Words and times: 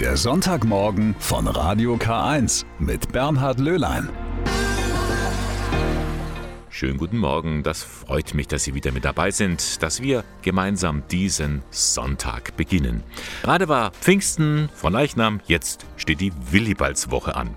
Der 0.00 0.18
Sonntagmorgen 0.18 1.16
von 1.18 1.46
Radio 1.46 1.94
K1 1.94 2.66
mit 2.78 3.12
Bernhard 3.12 3.58
Löhlein. 3.58 4.10
Schönen 6.68 6.98
guten 6.98 7.16
Morgen, 7.16 7.62
das 7.62 7.82
freut 7.82 8.34
mich, 8.34 8.46
dass 8.46 8.64
Sie 8.64 8.74
wieder 8.74 8.92
mit 8.92 9.06
dabei 9.06 9.30
sind, 9.30 9.82
dass 9.82 10.02
wir 10.02 10.22
gemeinsam 10.42 11.02
diesen 11.10 11.62
Sonntag 11.70 12.58
beginnen. 12.58 13.02
Gerade 13.42 13.68
war 13.68 13.90
Pfingsten 13.92 14.68
von 14.74 14.92
Leichnam, 14.92 15.40
jetzt 15.46 15.86
steht 15.96 16.20
die 16.20 16.32
Willibaldswoche 16.50 17.34
an. 17.34 17.56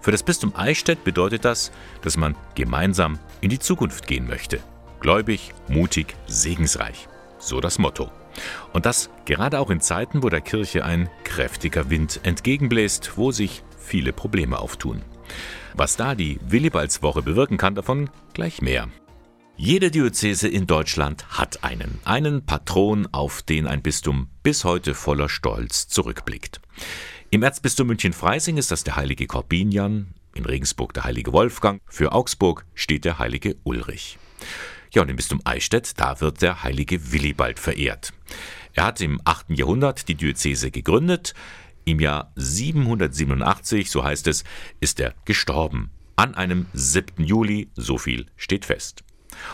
Für 0.00 0.12
das 0.12 0.22
Bistum 0.22 0.54
Eichstätt 0.54 1.02
bedeutet 1.02 1.44
das, 1.44 1.72
dass 2.02 2.16
man 2.16 2.36
gemeinsam 2.54 3.18
in 3.40 3.50
die 3.50 3.58
Zukunft 3.58 4.06
gehen 4.06 4.28
möchte. 4.28 4.60
Gläubig, 5.00 5.52
mutig, 5.66 6.14
segensreich. 6.28 7.08
So 7.38 7.60
das 7.60 7.80
Motto. 7.80 8.12
Und 8.72 8.86
das 8.86 9.10
gerade 9.24 9.60
auch 9.60 9.70
in 9.70 9.80
Zeiten, 9.80 10.22
wo 10.22 10.28
der 10.28 10.40
Kirche 10.40 10.84
ein 10.84 11.08
kräftiger 11.24 11.90
Wind 11.90 12.20
entgegenbläst, 12.22 13.12
wo 13.16 13.30
sich 13.30 13.62
viele 13.78 14.12
Probleme 14.12 14.58
auftun. 14.58 15.02
Was 15.74 15.96
da 15.96 16.14
die 16.14 16.38
Willibaldswoche 16.46 17.22
bewirken 17.22 17.56
kann, 17.56 17.74
davon 17.74 18.10
gleich 18.32 18.62
mehr. 18.62 18.88
Jede 19.56 19.90
Diözese 19.92 20.48
in 20.48 20.66
Deutschland 20.66 21.38
hat 21.38 21.62
einen, 21.62 22.00
einen 22.04 22.44
Patron, 22.44 23.08
auf 23.12 23.42
den 23.42 23.68
ein 23.68 23.82
Bistum 23.82 24.28
bis 24.42 24.64
heute 24.64 24.94
voller 24.94 25.28
Stolz 25.28 25.86
zurückblickt. 25.86 26.60
Im 27.30 27.42
Erzbistum 27.44 27.86
München-Freising 27.86 28.56
ist 28.56 28.72
das 28.72 28.82
der 28.82 28.96
heilige 28.96 29.26
Korbinian, 29.26 30.14
in 30.34 30.44
Regensburg 30.44 30.92
der 30.94 31.04
heilige 31.04 31.32
Wolfgang, 31.32 31.80
für 31.86 32.12
Augsburg 32.12 32.66
steht 32.74 33.04
der 33.04 33.20
heilige 33.20 33.56
Ulrich. 33.62 34.18
Ja, 34.94 35.02
und 35.02 35.08
im 35.08 35.16
Bistum 35.16 35.40
Eichstätt, 35.44 35.98
da 35.98 36.20
wird 36.20 36.40
der 36.40 36.62
heilige 36.62 37.10
Willibald 37.10 37.58
verehrt. 37.58 38.12
Er 38.74 38.84
hat 38.84 39.00
im 39.00 39.20
8. 39.24 39.46
Jahrhundert 39.50 40.06
die 40.06 40.14
Diözese 40.14 40.70
gegründet. 40.70 41.34
Im 41.84 41.98
Jahr 41.98 42.32
787, 42.36 43.90
so 43.90 44.04
heißt 44.04 44.28
es, 44.28 44.44
ist 44.78 45.00
er 45.00 45.14
gestorben. 45.24 45.90
An 46.14 46.36
einem 46.36 46.66
7. 46.74 47.24
Juli, 47.24 47.70
so 47.74 47.98
viel 47.98 48.26
steht 48.36 48.64
fest. 48.64 49.02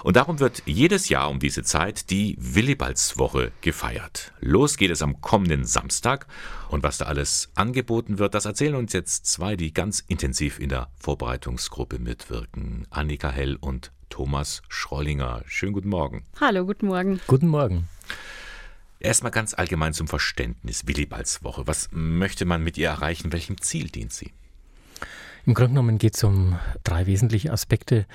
Und 0.04 0.16
darum 0.16 0.40
wird 0.40 0.62
jedes 0.66 1.08
Jahr 1.08 1.30
um 1.30 1.38
diese 1.38 1.62
Zeit 1.62 2.10
die 2.10 2.36
Willibaldswoche 2.38 3.50
gefeiert. 3.62 4.34
Los 4.40 4.76
geht 4.76 4.90
es 4.90 5.00
am 5.00 5.22
kommenden 5.22 5.64
Samstag. 5.64 6.26
Und 6.68 6.82
was 6.82 6.98
da 6.98 7.06
alles 7.06 7.50
angeboten 7.54 8.18
wird, 8.18 8.34
das 8.34 8.44
erzählen 8.44 8.74
uns 8.74 8.92
jetzt 8.92 9.24
zwei, 9.24 9.56
die 9.56 9.72
ganz 9.72 10.04
intensiv 10.06 10.58
in 10.58 10.68
der 10.68 10.90
Vorbereitungsgruppe 11.00 11.98
mitwirken. 11.98 12.86
Annika 12.90 13.30
Hell 13.30 13.56
und 13.58 13.90
Thomas 14.10 14.60
Schrollinger. 14.68 15.42
Schönen 15.46 15.72
guten 15.72 15.88
Morgen. 15.88 16.24
Hallo, 16.38 16.66
guten 16.66 16.88
Morgen. 16.88 17.20
Guten 17.26 17.48
Morgen. 17.48 17.88
Erstmal 18.98 19.32
ganz 19.32 19.54
allgemein 19.54 19.94
zum 19.94 20.08
Verständnis. 20.08 20.86
Willibaldswoche. 20.86 21.66
Was 21.66 21.88
möchte 21.90 22.44
man 22.44 22.62
mit 22.62 22.76
ihr 22.76 22.88
erreichen? 22.88 23.32
Welchem 23.32 23.58
Ziel 23.62 23.88
dient 23.88 24.12
sie? 24.12 24.32
Im 25.46 25.54
Grunde 25.54 25.70
genommen 25.70 25.96
geht 25.96 26.16
es 26.16 26.24
um 26.24 26.58
drei 26.84 27.06
wesentliche 27.06 27.50
Aspekte. 27.50 28.06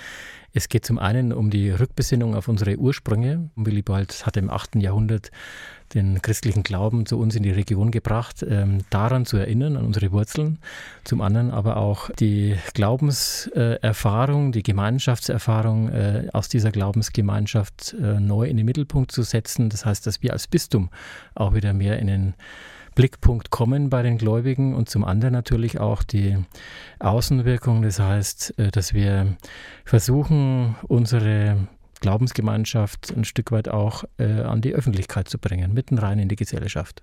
Es 0.58 0.70
geht 0.70 0.86
zum 0.86 1.00
einen 1.00 1.34
um 1.34 1.50
die 1.50 1.70
Rückbesinnung 1.70 2.34
auf 2.34 2.48
unsere 2.48 2.78
Ursprünge. 2.78 3.50
Willibald 3.58 4.26
hat 4.26 4.38
im 4.38 4.50
8. 4.50 4.78
Jahrhundert 4.78 5.30
den 5.94 6.22
christlichen 6.22 6.64
Glauben 6.64 7.06
zu 7.06 7.20
uns 7.20 7.36
in 7.36 7.44
die 7.44 7.52
Region 7.52 7.92
gebracht, 7.92 8.42
ähm, 8.48 8.78
daran 8.90 9.26
zu 9.26 9.36
erinnern, 9.36 9.76
an 9.76 9.86
unsere 9.86 10.14
Wurzeln. 10.14 10.60
Zum 11.04 11.20
anderen 11.20 11.52
aber 11.52 11.76
auch 11.76 12.10
die 12.10 12.56
Glaubenserfahrung, 12.74 14.54
die 14.54 14.64
Gemeinschaftserfahrung 14.64 15.90
äh, 15.90 16.28
aus 16.32 16.48
dieser 16.48 16.72
Glaubensgemeinschaft 16.72 17.94
äh, 18.02 18.22
neu 18.22 18.48
in 18.48 18.56
den 18.56 18.66
Mittelpunkt 18.66 19.12
zu 19.12 19.24
setzen. 19.24 19.68
Das 19.68 19.86
heißt, 19.86 20.08
dass 20.08 20.24
wir 20.24 20.32
als 20.32 20.48
Bistum 20.48 20.90
auch 21.34 21.54
wieder 21.54 21.74
mehr 21.74 22.00
in 22.00 22.08
den 22.08 22.34
Blickpunkt 22.96 23.50
kommen 23.52 23.90
bei 23.90 24.02
den 24.02 24.18
Gläubigen 24.18 24.74
und 24.74 24.90
zum 24.90 25.04
anderen 25.04 25.34
natürlich 25.34 25.80
auch 25.80 26.04
die 26.04 26.38
Außenwirkung. 27.00 27.82
Das 27.82 28.00
heißt, 28.00 28.58
äh, 28.58 28.72
dass 28.72 28.94
wir 28.94 29.36
versuchen, 29.84 30.76
unsere 30.88 31.68
Glaubensgemeinschaft 32.02 33.14
ein 33.16 33.26
Stück 33.26 33.52
weit 33.52 33.70
auch 33.70 34.04
äh, 34.18 34.42
an 34.42 34.62
die 34.62 34.74
Öffentlichkeit 34.74 35.28
zu 35.28 35.40
bringen, 35.40 35.74
mitten 35.74 35.98
rein 35.98 36.20
in 36.20 36.30
die 36.30 36.36
Gesellschaft. 36.36 37.02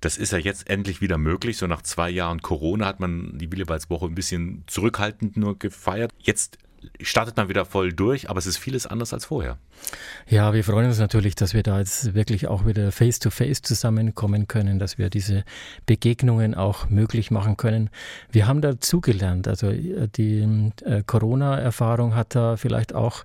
Das 0.00 0.16
ist 0.16 0.32
ja 0.32 0.38
jetzt 0.38 0.70
endlich 0.70 1.00
wieder 1.00 1.18
möglich. 1.18 1.58
So 1.58 1.66
nach 1.66 1.82
zwei 1.82 2.10
Jahren 2.10 2.40
Corona 2.40 2.86
hat 2.86 3.00
man 3.00 3.36
die 3.38 3.52
Willebaldswoche 3.52 4.06
ein 4.06 4.14
bisschen 4.14 4.64
zurückhaltend 4.66 5.36
nur 5.36 5.58
gefeiert. 5.58 6.12
Jetzt 6.18 6.58
startet 7.00 7.36
man 7.36 7.48
wieder 7.48 7.64
voll 7.64 7.92
durch, 7.92 8.30
aber 8.30 8.38
es 8.38 8.46
ist 8.46 8.58
vieles 8.58 8.86
anders 8.86 9.12
als 9.12 9.26
vorher. 9.26 9.58
Ja, 10.28 10.52
wir 10.52 10.64
freuen 10.64 10.86
uns 10.86 10.98
natürlich, 10.98 11.34
dass 11.34 11.54
wir 11.54 11.62
da 11.62 11.78
jetzt 11.78 12.14
wirklich 12.14 12.46
auch 12.48 12.66
wieder 12.66 12.92
face-to-face 12.92 13.58
-face 13.58 13.62
zusammenkommen 13.62 14.48
können, 14.48 14.78
dass 14.78 14.98
wir 14.98 15.10
diese 15.10 15.44
Begegnungen 15.86 16.54
auch 16.54 16.88
möglich 16.88 17.30
machen 17.30 17.56
können. 17.56 17.90
Wir 18.30 18.46
haben 18.46 18.60
dazugelernt. 18.60 19.48
Also 19.48 19.68
äh, 19.68 20.08
die 20.08 20.70
äh, 20.84 21.02
Corona-Erfahrung 21.04 22.14
hat 22.14 22.34
da 22.34 22.56
vielleicht 22.56 22.94
auch 22.94 23.24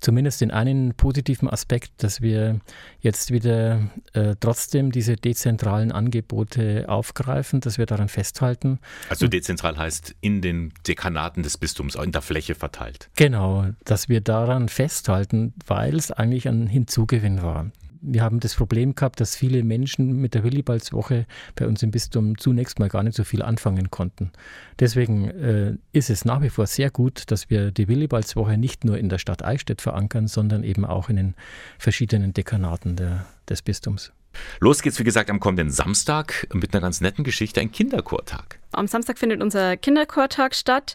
zumindest 0.00 0.40
den 0.40 0.50
einen 0.50 0.94
positiven 0.94 1.48
Aspekt, 1.48 1.92
dass 2.02 2.20
wir 2.20 2.60
jetzt 3.00 3.30
wieder 3.30 3.90
äh, 4.12 4.34
trotzdem 4.40 4.92
diese 4.92 5.16
dezentralen 5.16 5.92
Angebote 5.92 6.86
aufgreifen, 6.88 7.60
dass 7.60 7.78
wir 7.78 7.86
daran 7.86 8.08
festhalten. 8.08 8.78
Also 9.08 9.28
dezentral 9.28 9.76
heißt 9.76 10.14
in 10.20 10.40
den 10.40 10.72
Dekanaten 10.86 11.42
des 11.42 11.58
Bistums, 11.58 11.94
in 11.94 12.12
der 12.12 12.22
Fläche 12.22 12.54
verteilt. 12.54 12.89
Genau, 13.16 13.66
dass 13.84 14.08
wir 14.08 14.20
daran 14.20 14.68
festhalten, 14.68 15.54
weil 15.66 15.96
es 15.96 16.10
eigentlich 16.10 16.48
ein 16.48 16.66
Hinzugewinn 16.66 17.42
war. 17.42 17.70
Wir 18.02 18.22
haben 18.22 18.40
das 18.40 18.54
Problem 18.54 18.94
gehabt, 18.94 19.20
dass 19.20 19.36
viele 19.36 19.62
Menschen 19.62 20.20
mit 20.20 20.32
der 20.34 20.42
Willibaldswoche 20.42 21.26
bei 21.54 21.66
uns 21.66 21.82
im 21.82 21.90
Bistum 21.90 22.38
zunächst 22.38 22.78
mal 22.78 22.88
gar 22.88 23.02
nicht 23.02 23.14
so 23.14 23.24
viel 23.24 23.42
anfangen 23.42 23.90
konnten. 23.90 24.32
Deswegen 24.78 25.28
äh, 25.28 25.74
ist 25.92 26.08
es 26.08 26.24
nach 26.24 26.40
wie 26.40 26.48
vor 26.48 26.66
sehr 26.66 26.90
gut, 26.90 27.30
dass 27.30 27.50
wir 27.50 27.70
die 27.70 27.88
Willibaldswoche 27.88 28.56
nicht 28.56 28.84
nur 28.84 28.96
in 28.96 29.10
der 29.10 29.18
Stadt 29.18 29.44
Eichstätt 29.44 29.82
verankern, 29.82 30.28
sondern 30.28 30.64
eben 30.64 30.86
auch 30.86 31.10
in 31.10 31.16
den 31.16 31.34
verschiedenen 31.78 32.32
Dekanaten 32.32 32.96
der, 32.96 33.26
des 33.48 33.60
Bistums. 33.60 34.12
Los 34.60 34.80
geht's, 34.80 34.98
wie 34.98 35.04
gesagt, 35.04 35.28
am 35.28 35.40
kommenden 35.40 35.70
Samstag 35.70 36.46
mit 36.54 36.72
einer 36.72 36.80
ganz 36.80 37.00
netten 37.00 37.24
Geschichte, 37.24 37.60
ein 37.60 37.72
Kinderchortag. 37.72 38.60
Am 38.72 38.86
Samstag 38.86 39.18
findet 39.18 39.42
unser 39.42 39.76
Kinderchortag 39.76 40.54
statt. 40.54 40.94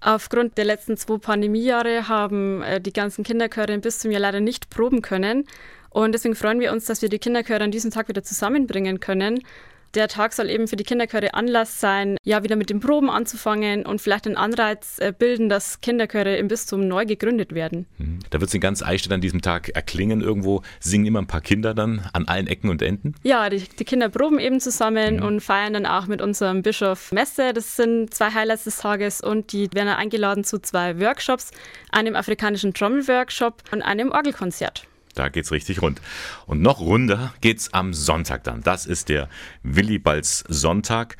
Aufgrund 0.00 0.56
der 0.58 0.64
letzten 0.64 0.96
zwei 0.96 1.18
Pandemiejahre 1.18 2.08
haben 2.08 2.62
äh, 2.62 2.80
die 2.80 2.92
ganzen 2.92 3.24
Kinderchöre 3.24 3.76
bis 3.78 3.98
zum 3.98 4.10
Jahr 4.10 4.20
leider 4.20 4.40
nicht 4.40 4.70
proben 4.70 5.02
können. 5.02 5.44
Und 5.90 6.12
deswegen 6.12 6.36
freuen 6.36 6.60
wir 6.60 6.72
uns, 6.72 6.84
dass 6.84 7.02
wir 7.02 7.08
die 7.08 7.18
Kinderchöre 7.18 7.64
an 7.64 7.70
diesem 7.70 7.90
Tag 7.90 8.08
wieder 8.08 8.22
zusammenbringen 8.22 9.00
können. 9.00 9.42
Der 9.98 10.06
Tag 10.06 10.32
soll 10.32 10.48
eben 10.48 10.68
für 10.68 10.76
die 10.76 10.84
Kinderchöre 10.84 11.34
Anlass 11.34 11.80
sein, 11.80 12.18
ja 12.22 12.44
wieder 12.44 12.54
mit 12.54 12.70
den 12.70 12.78
Proben 12.78 13.10
anzufangen 13.10 13.84
und 13.84 14.00
vielleicht 14.00 14.26
einen 14.28 14.36
Anreiz 14.36 15.00
äh, 15.00 15.12
bilden, 15.12 15.48
dass 15.48 15.80
Kinderchöre 15.80 16.36
im 16.36 16.46
Bistum 16.46 16.86
neu 16.86 17.04
gegründet 17.04 17.52
werden. 17.52 17.86
Mhm. 17.98 18.20
Da 18.30 18.40
wird 18.40 18.46
es 18.46 18.54
in 18.54 18.60
ganz 18.60 18.80
Eichstätt 18.80 19.10
an 19.10 19.20
diesem 19.20 19.42
Tag 19.42 19.70
erklingen 19.70 20.20
irgendwo. 20.20 20.62
Singen 20.78 21.06
immer 21.06 21.20
ein 21.20 21.26
paar 21.26 21.40
Kinder 21.40 21.74
dann 21.74 22.08
an 22.12 22.28
allen 22.28 22.46
Ecken 22.46 22.70
und 22.70 22.80
Enden? 22.80 23.16
Ja, 23.24 23.50
die, 23.50 23.58
die 23.58 23.84
Kinder 23.84 24.08
proben 24.08 24.38
eben 24.38 24.60
zusammen 24.60 25.16
mhm. 25.16 25.24
und 25.24 25.40
feiern 25.40 25.72
dann 25.72 25.84
auch 25.84 26.06
mit 26.06 26.22
unserem 26.22 26.62
Bischof 26.62 27.10
Messe. 27.10 27.52
Das 27.52 27.74
sind 27.74 28.14
zwei 28.14 28.30
Highlights 28.30 28.64
des 28.64 28.78
Tages 28.78 29.20
und 29.20 29.52
die 29.52 29.68
werden 29.74 29.88
eingeladen 29.88 30.44
zu 30.44 30.60
zwei 30.60 31.00
Workshops, 31.00 31.50
einem 31.90 32.14
afrikanischen 32.14 32.72
Trommelworkshop 32.72 33.64
und 33.72 33.82
einem 33.82 34.12
Orgelkonzert. 34.12 34.87
Da 35.18 35.28
geht's 35.28 35.50
richtig 35.50 35.82
rund. 35.82 36.00
Und 36.46 36.62
noch 36.62 36.80
runder 36.80 37.34
geht's 37.40 37.72
am 37.72 37.92
Sonntag 37.92 38.44
dann. 38.44 38.62
Das 38.62 38.86
ist 38.86 39.08
der 39.08 39.28
Willibalds 39.64 40.44
Sonntag. 40.48 41.16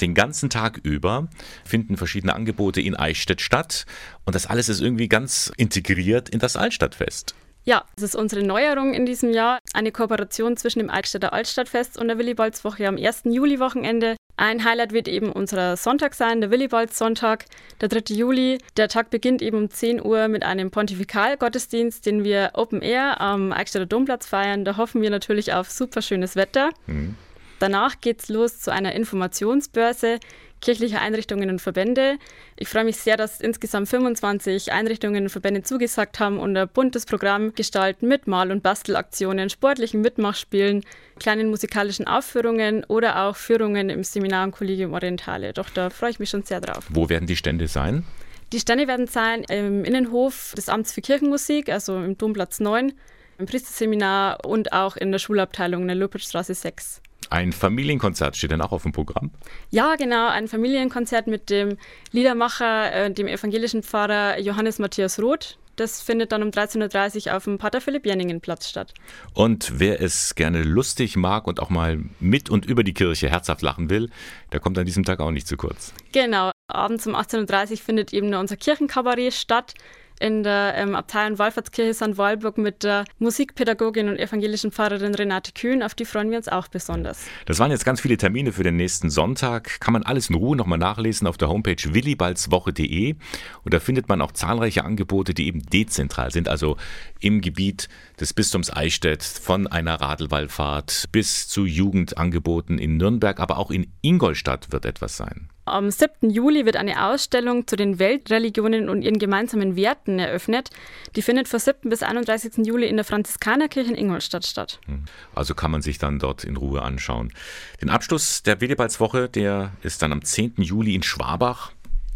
Den 0.00 0.14
ganzen 0.14 0.50
Tag 0.50 0.80
über 0.82 1.28
finden 1.64 1.96
verschiedene 1.96 2.34
Angebote 2.34 2.80
in 2.80 2.96
Eichstätt 2.96 3.40
statt. 3.40 3.84
Und 4.24 4.34
das 4.34 4.46
alles 4.46 4.68
ist 4.68 4.80
irgendwie 4.80 5.08
ganz 5.08 5.52
integriert 5.56 6.30
in 6.30 6.38
das 6.38 6.56
Altstadtfest. 6.56 7.34
Ja, 7.64 7.84
das 7.96 8.04
ist 8.04 8.16
unsere 8.16 8.42
Neuerung 8.42 8.94
in 8.94 9.06
diesem 9.06 9.30
Jahr. 9.30 9.58
Eine 9.72 9.92
Kooperation 9.92 10.56
zwischen 10.56 10.80
dem 10.80 10.90
Altstädter 10.90 11.32
Altstadtfest 11.32 11.98
und 11.98 12.08
der 12.08 12.18
Willibaldswoche 12.18 12.88
am 12.88 12.96
1. 12.96 13.22
Juli-Wochenende. 13.24 14.16
Ein 14.36 14.64
Highlight 14.64 14.92
wird 14.92 15.06
eben 15.06 15.30
unser 15.30 15.76
Sonntag 15.76 16.14
sein, 16.14 16.40
der 16.40 16.50
Willibalds-Sonntag, 16.50 17.44
der 17.80 17.88
3. 17.88 18.14
Juli. 18.14 18.58
Der 18.76 18.88
Tag 18.88 19.10
beginnt 19.10 19.42
eben 19.42 19.58
um 19.58 19.70
10 19.70 20.04
Uhr 20.04 20.26
mit 20.26 20.44
einem 20.44 20.72
Pontifikalgottesdienst, 20.72 22.04
den 22.04 22.24
wir 22.24 22.50
Open 22.54 22.82
Air 22.82 23.20
am 23.20 23.52
Eichstätter 23.52 23.86
Domplatz 23.86 24.26
feiern. 24.26 24.64
Da 24.64 24.76
hoffen 24.76 25.02
wir 25.02 25.10
natürlich 25.10 25.52
auf 25.52 25.70
super 25.70 26.02
schönes 26.02 26.34
Wetter. 26.34 26.70
Mhm. 26.86 27.16
Danach 27.60 28.00
geht 28.00 28.22
es 28.22 28.28
los 28.28 28.60
zu 28.60 28.72
einer 28.72 28.92
Informationsbörse 28.94 30.18
kirchlicher 30.64 31.00
Einrichtungen 31.00 31.50
und 31.50 31.60
Verbände. 31.60 32.16
Ich 32.56 32.68
freue 32.68 32.84
mich 32.84 32.96
sehr, 32.96 33.16
dass 33.16 33.40
insgesamt 33.40 33.88
25 33.88 34.72
Einrichtungen 34.72 35.24
und 35.24 35.28
Verbände 35.28 35.62
zugesagt 35.62 36.18
haben 36.20 36.38
und 36.38 36.56
ein 36.56 36.68
buntes 36.68 37.04
Programm 37.04 37.54
gestalten 37.54 38.08
mit 38.08 38.26
Mal- 38.26 38.50
und 38.50 38.62
Bastelaktionen, 38.62 39.50
sportlichen 39.50 40.00
Mitmachspielen, 40.00 40.82
kleinen 41.18 41.50
musikalischen 41.50 42.06
Aufführungen 42.06 42.82
oder 42.84 43.24
auch 43.24 43.36
Führungen 43.36 43.90
im 43.90 44.02
Seminar 44.04 44.44
und 44.44 44.52
Kollegium 44.52 44.94
Orientale. 44.94 45.52
Doch 45.52 45.68
da 45.68 45.90
freue 45.90 46.10
ich 46.10 46.18
mich 46.18 46.30
schon 46.30 46.42
sehr 46.42 46.62
drauf. 46.62 46.86
Wo 46.88 47.08
werden 47.10 47.26
die 47.26 47.36
Stände 47.36 47.68
sein? 47.68 48.04
Die 48.52 48.60
Stände 48.60 48.88
werden 48.88 49.06
sein 49.06 49.44
im 49.44 49.84
Innenhof 49.84 50.54
des 50.56 50.68
Amts 50.68 50.92
für 50.92 51.02
Kirchenmusik, 51.02 51.68
also 51.68 51.96
im 51.96 52.16
Domplatz 52.16 52.60
9, 52.60 52.92
im 53.38 53.46
Priesterseminar 53.46 54.46
und 54.46 54.72
auch 54.72 54.96
in 54.96 55.12
der 55.12 55.18
Schulabteilung 55.18 55.82
in 55.82 55.88
der 55.88 55.96
Luppertstraße 55.96 56.54
6. 56.54 57.02
Ein 57.30 57.52
Familienkonzert 57.52 58.36
steht 58.36 58.52
dann 58.52 58.60
auch 58.60 58.72
auf 58.72 58.82
dem 58.82 58.92
Programm? 58.92 59.30
Ja, 59.70 59.96
genau, 59.96 60.28
ein 60.28 60.48
Familienkonzert 60.48 61.26
mit 61.26 61.50
dem 61.50 61.78
Liedermacher, 62.12 62.92
äh, 62.92 63.10
dem 63.10 63.26
evangelischen 63.26 63.82
Pfarrer 63.82 64.38
Johannes 64.40 64.78
Matthias 64.78 65.20
Roth. 65.20 65.58
Das 65.76 66.00
findet 66.00 66.30
dann 66.30 66.42
um 66.42 66.50
13.30 66.50 67.26
Uhr 67.26 67.36
auf 67.36 67.44
dem 67.44 67.58
Pater 67.58 67.80
Philipp 67.80 68.06
Jenningen 68.06 68.40
Platz 68.40 68.68
statt. 68.68 68.94
Und 69.32 69.80
wer 69.80 70.00
es 70.00 70.36
gerne 70.36 70.62
lustig 70.62 71.16
mag 71.16 71.46
und 71.48 71.58
auch 71.58 71.70
mal 71.70 71.98
mit 72.20 72.48
und 72.48 72.64
über 72.64 72.84
die 72.84 72.94
Kirche 72.94 73.28
herzhaft 73.28 73.62
lachen 73.62 73.90
will, 73.90 74.10
der 74.52 74.60
kommt 74.60 74.78
an 74.78 74.86
diesem 74.86 75.04
Tag 75.04 75.20
auch 75.20 75.32
nicht 75.32 75.48
zu 75.48 75.56
kurz. 75.56 75.92
Genau, 76.12 76.52
abends 76.68 77.06
um 77.06 77.16
18.30 77.16 77.70
Uhr 77.72 77.76
findet 77.78 78.12
eben 78.12 78.32
unser 78.34 78.56
Kirchenkabarett 78.56 79.34
statt 79.34 79.74
in 80.20 80.42
der 80.42 80.74
ähm, 80.76 80.94
Abtei- 80.94 81.26
und 81.26 81.38
Wallfahrtskirche 81.38 81.94
St. 81.94 82.16
Walburg 82.16 82.58
mit 82.58 82.82
der 82.82 83.04
Musikpädagogin 83.18 84.08
und 84.08 84.18
evangelischen 84.18 84.70
Pfarrerin 84.70 85.14
Renate 85.14 85.52
Kühn. 85.52 85.82
Auf 85.82 85.94
die 85.94 86.04
freuen 86.04 86.30
wir 86.30 86.38
uns 86.38 86.48
auch 86.48 86.68
besonders. 86.68 87.26
Das 87.46 87.58
waren 87.58 87.70
jetzt 87.70 87.84
ganz 87.84 88.00
viele 88.00 88.16
Termine 88.16 88.52
für 88.52 88.62
den 88.62 88.76
nächsten 88.76 89.10
Sonntag. 89.10 89.80
Kann 89.80 89.92
man 89.92 90.02
alles 90.02 90.30
in 90.30 90.36
Ruhe 90.36 90.56
nochmal 90.56 90.78
nachlesen 90.78 91.26
auf 91.26 91.36
der 91.36 91.48
Homepage 91.48 91.76
willibaldswoche.de. 91.76 93.16
Und 93.64 93.74
da 93.74 93.80
findet 93.80 94.08
man 94.08 94.20
auch 94.20 94.32
zahlreiche 94.32 94.84
Angebote, 94.84 95.34
die 95.34 95.46
eben 95.46 95.62
dezentral 95.62 96.30
sind, 96.30 96.48
also 96.48 96.76
im 97.20 97.40
Gebiet 97.40 97.88
des 98.20 98.32
Bistums 98.32 98.74
Eichstätt, 98.74 99.22
von 99.22 99.66
einer 99.66 100.00
Radlwallfahrt 100.00 101.08
bis 101.12 101.48
zu 101.48 101.64
Jugendangeboten 101.64 102.78
in 102.78 102.96
Nürnberg, 102.96 103.40
aber 103.40 103.58
auch 103.58 103.70
in 103.70 103.92
Ingolstadt 104.02 104.72
wird 104.72 104.84
etwas 104.84 105.16
sein. 105.16 105.48
Am 105.66 105.90
7. 105.90 106.28
Juli 106.28 106.66
wird 106.66 106.76
eine 106.76 107.06
Ausstellung 107.06 107.66
zu 107.66 107.76
den 107.76 107.98
Weltreligionen 107.98 108.90
und 108.90 109.02
ihren 109.02 109.18
gemeinsamen 109.18 109.76
Werten 109.76 110.18
eröffnet. 110.18 110.68
Die 111.16 111.22
findet 111.22 111.48
von 111.48 111.58
7. 111.58 111.88
bis 111.88 112.02
31. 112.02 112.66
Juli 112.66 112.86
in 112.86 112.96
der 112.96 113.04
Franziskanerkirche 113.04 113.90
in 113.90 113.96
Ingolstadt 113.96 114.46
statt. 114.46 114.78
Hm. 114.86 115.04
Also 115.34 115.54
kann 115.54 115.70
man 115.70 115.80
sich 115.80 115.96
dann 115.96 116.18
dort 116.18 116.44
in 116.44 116.56
Ruhe 116.56 116.82
anschauen. 116.82 117.32
Den 117.80 117.88
Abschluss 117.88 118.42
der 118.42 118.60
Willibaldswoche, 118.60 119.30
der 119.30 119.72
ist 119.82 120.02
dann 120.02 120.12
am 120.12 120.22
10. 120.22 120.56
Juli 120.58 120.94
in 120.94 121.02
Schwabach. 121.02 121.72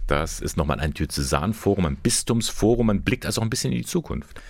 Das 0.06 0.40
ist 0.40 0.56
nochmal 0.56 0.80
ein 0.80 0.92
Diözesanforum, 0.92 1.86
ein 1.86 1.96
Bistumsforum. 1.96 2.86
Man 2.86 3.02
blickt 3.02 3.24
also 3.24 3.40
auch 3.40 3.44
ein 3.44 3.50
bisschen 3.50 3.72
in 3.72 3.78
die 3.78 3.84
Zukunft. 3.84 4.40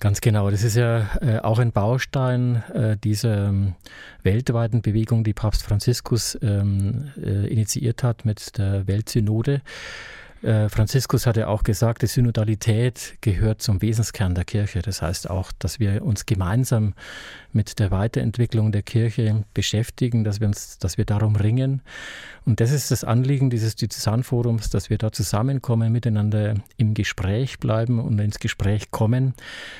Ganz 0.00 0.20
genau. 0.20 0.50
Das 0.50 0.62
ist 0.62 0.76
ja 0.76 1.08
äh, 1.22 1.38
auch 1.38 1.58
ein 1.58 1.72
Baustein 1.72 2.62
äh, 2.74 2.96
dieser 2.98 3.48
ähm, 3.48 3.74
weltweiten 4.22 4.82
Bewegung, 4.82 5.24
die 5.24 5.32
Papst 5.32 5.62
Franziskus 5.62 6.38
ähm, 6.42 7.12
äh, 7.16 7.46
initiiert 7.46 8.02
hat 8.02 8.24
mit 8.26 8.58
der 8.58 8.86
Weltsynode. 8.86 9.62
Äh, 10.42 10.68
Franziskus 10.68 11.26
hat 11.26 11.36
ja 11.36 11.48
auch 11.48 11.62
gesagt, 11.62 12.02
die 12.02 12.06
Synodalität 12.06 13.16
gehört 13.20 13.62
zum 13.62 13.80
Wesenskern 13.80 14.34
der 14.34 14.44
Kirche. 14.44 14.82
Das 14.82 15.02
heißt 15.02 15.30
auch, 15.30 15.50
dass 15.58 15.80
wir 15.80 16.04
uns 16.04 16.26
gemeinsam 16.26 16.94
mit 17.52 17.78
der 17.78 17.90
Weiterentwicklung 17.90 18.70
der 18.70 18.82
Kirche 18.82 19.44
beschäftigen, 19.54 20.24
dass 20.24 20.40
wir 20.40 20.46
uns, 20.46 20.78
dass 20.78 20.98
wir 20.98 21.06
darum 21.06 21.36
ringen. 21.36 21.80
Und 22.44 22.60
das 22.60 22.70
ist 22.70 22.90
das 22.90 23.02
Anliegen 23.02 23.50
dieses 23.50 23.76
Diözesanforums, 23.76 24.68
dass 24.70 24.90
wir 24.90 24.98
da 24.98 25.10
zusammenkommen, 25.10 25.90
miteinander 25.90 26.54
im 26.76 26.94
Gespräch 26.94 27.58
bleiben 27.58 27.98
und 27.98 28.18
ins 28.18 28.38
Gespräch 28.38 28.90
kommen. 28.90 29.34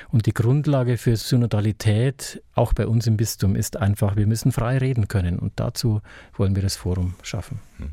Und 0.09 0.25
die 0.25 0.33
Grundlage 0.33 0.97
für 0.97 1.15
Synodalität, 1.15 2.41
auch 2.55 2.73
bei 2.73 2.87
uns 2.87 3.05
im 3.05 3.15
Bistum, 3.15 3.55
ist 3.55 3.77
einfach, 3.77 4.15
wir 4.15 4.27
müssen 4.27 4.51
frei 4.51 4.79
reden 4.79 5.07
können. 5.07 5.37
Und 5.37 5.53
dazu 5.57 6.01
wollen 6.35 6.55
wir 6.55 6.63
das 6.63 6.75
Forum 6.75 7.13
schaffen. 7.21 7.59
Hm. 7.77 7.91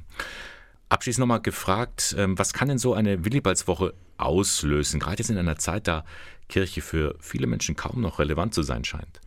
Abschließend 0.94 1.23
nochmal 1.23 1.41
gefragt, 1.41 2.14
ähm, 2.17 2.38
was 2.38 2.52
kann 2.52 2.69
denn 2.69 2.79
so 2.79 2.94
eine 2.94 3.25
Willibaldswoche 3.25 3.94
auslösen, 4.17 5.00
gerade 5.00 5.19
jetzt 5.19 5.29
in 5.29 5.37
einer 5.37 5.56
Zeit, 5.56 5.88
da 5.88 6.05
Kirche 6.49 6.82
für 6.82 7.17
viele 7.19 7.49
Menschen 7.49 7.75
kaum 7.75 8.00
noch 8.00 8.20
relevant 8.20 8.55
zu 8.55 8.62
sein 8.62 8.85
scheint? 8.85 9.20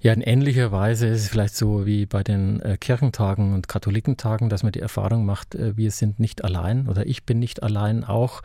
Ja, 0.00 0.12
in 0.12 0.20
ähnlicher 0.20 0.72
Weise 0.72 1.06
ist 1.06 1.20
es 1.20 1.28
vielleicht 1.28 1.54
so 1.54 1.86
wie 1.86 2.06
bei 2.06 2.24
den 2.24 2.60
äh, 2.60 2.76
Kirchentagen 2.76 3.54
und 3.54 3.68
Katholikentagen, 3.68 4.48
dass 4.48 4.64
man 4.64 4.72
die 4.72 4.80
Erfahrung 4.80 5.24
macht, 5.24 5.54
äh, 5.54 5.76
wir 5.76 5.92
sind 5.92 6.18
nicht 6.18 6.42
allein 6.42 6.88
oder 6.88 7.06
ich 7.06 7.22
bin 7.22 7.38
nicht 7.38 7.62
allein, 7.62 8.02
auch 8.02 8.42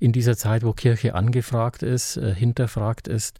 in 0.00 0.12
dieser 0.12 0.36
Zeit, 0.36 0.64
wo 0.64 0.72
Kirche 0.72 1.14
angefragt 1.14 1.82
ist, 1.82 2.16
äh, 2.16 2.34
hinterfragt 2.34 3.06
ist. 3.06 3.38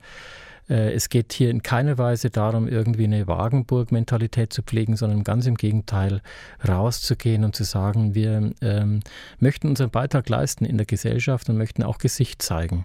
Äh, 0.70 0.92
es 0.92 1.08
geht 1.08 1.32
hier 1.32 1.50
in 1.50 1.62
keiner 1.62 1.98
Weise 1.98 2.30
darum, 2.30 2.68
irgendwie 2.68 3.04
eine 3.04 3.26
Wagenburg-Mentalität 3.26 4.52
zu 4.52 4.62
pflegen, 4.62 4.96
sondern 4.96 5.24
ganz 5.24 5.46
im 5.46 5.56
Gegenteil, 5.56 6.22
rauszugehen 6.66 7.44
und 7.44 7.56
zu 7.56 7.64
sagen, 7.64 8.14
wir 8.14 8.52
ähm, 8.60 9.00
möchten 9.40 9.66
unseren 9.68 9.90
Beitrag 9.90 10.28
leisten 10.28 10.64
in 10.64 10.76
der 10.76 10.86
Gesellschaft 10.86 11.48
und 11.48 11.58
möchten 11.58 11.82
auch 11.82 11.98
Gesicht 11.98 12.40
zeigen. 12.40 12.84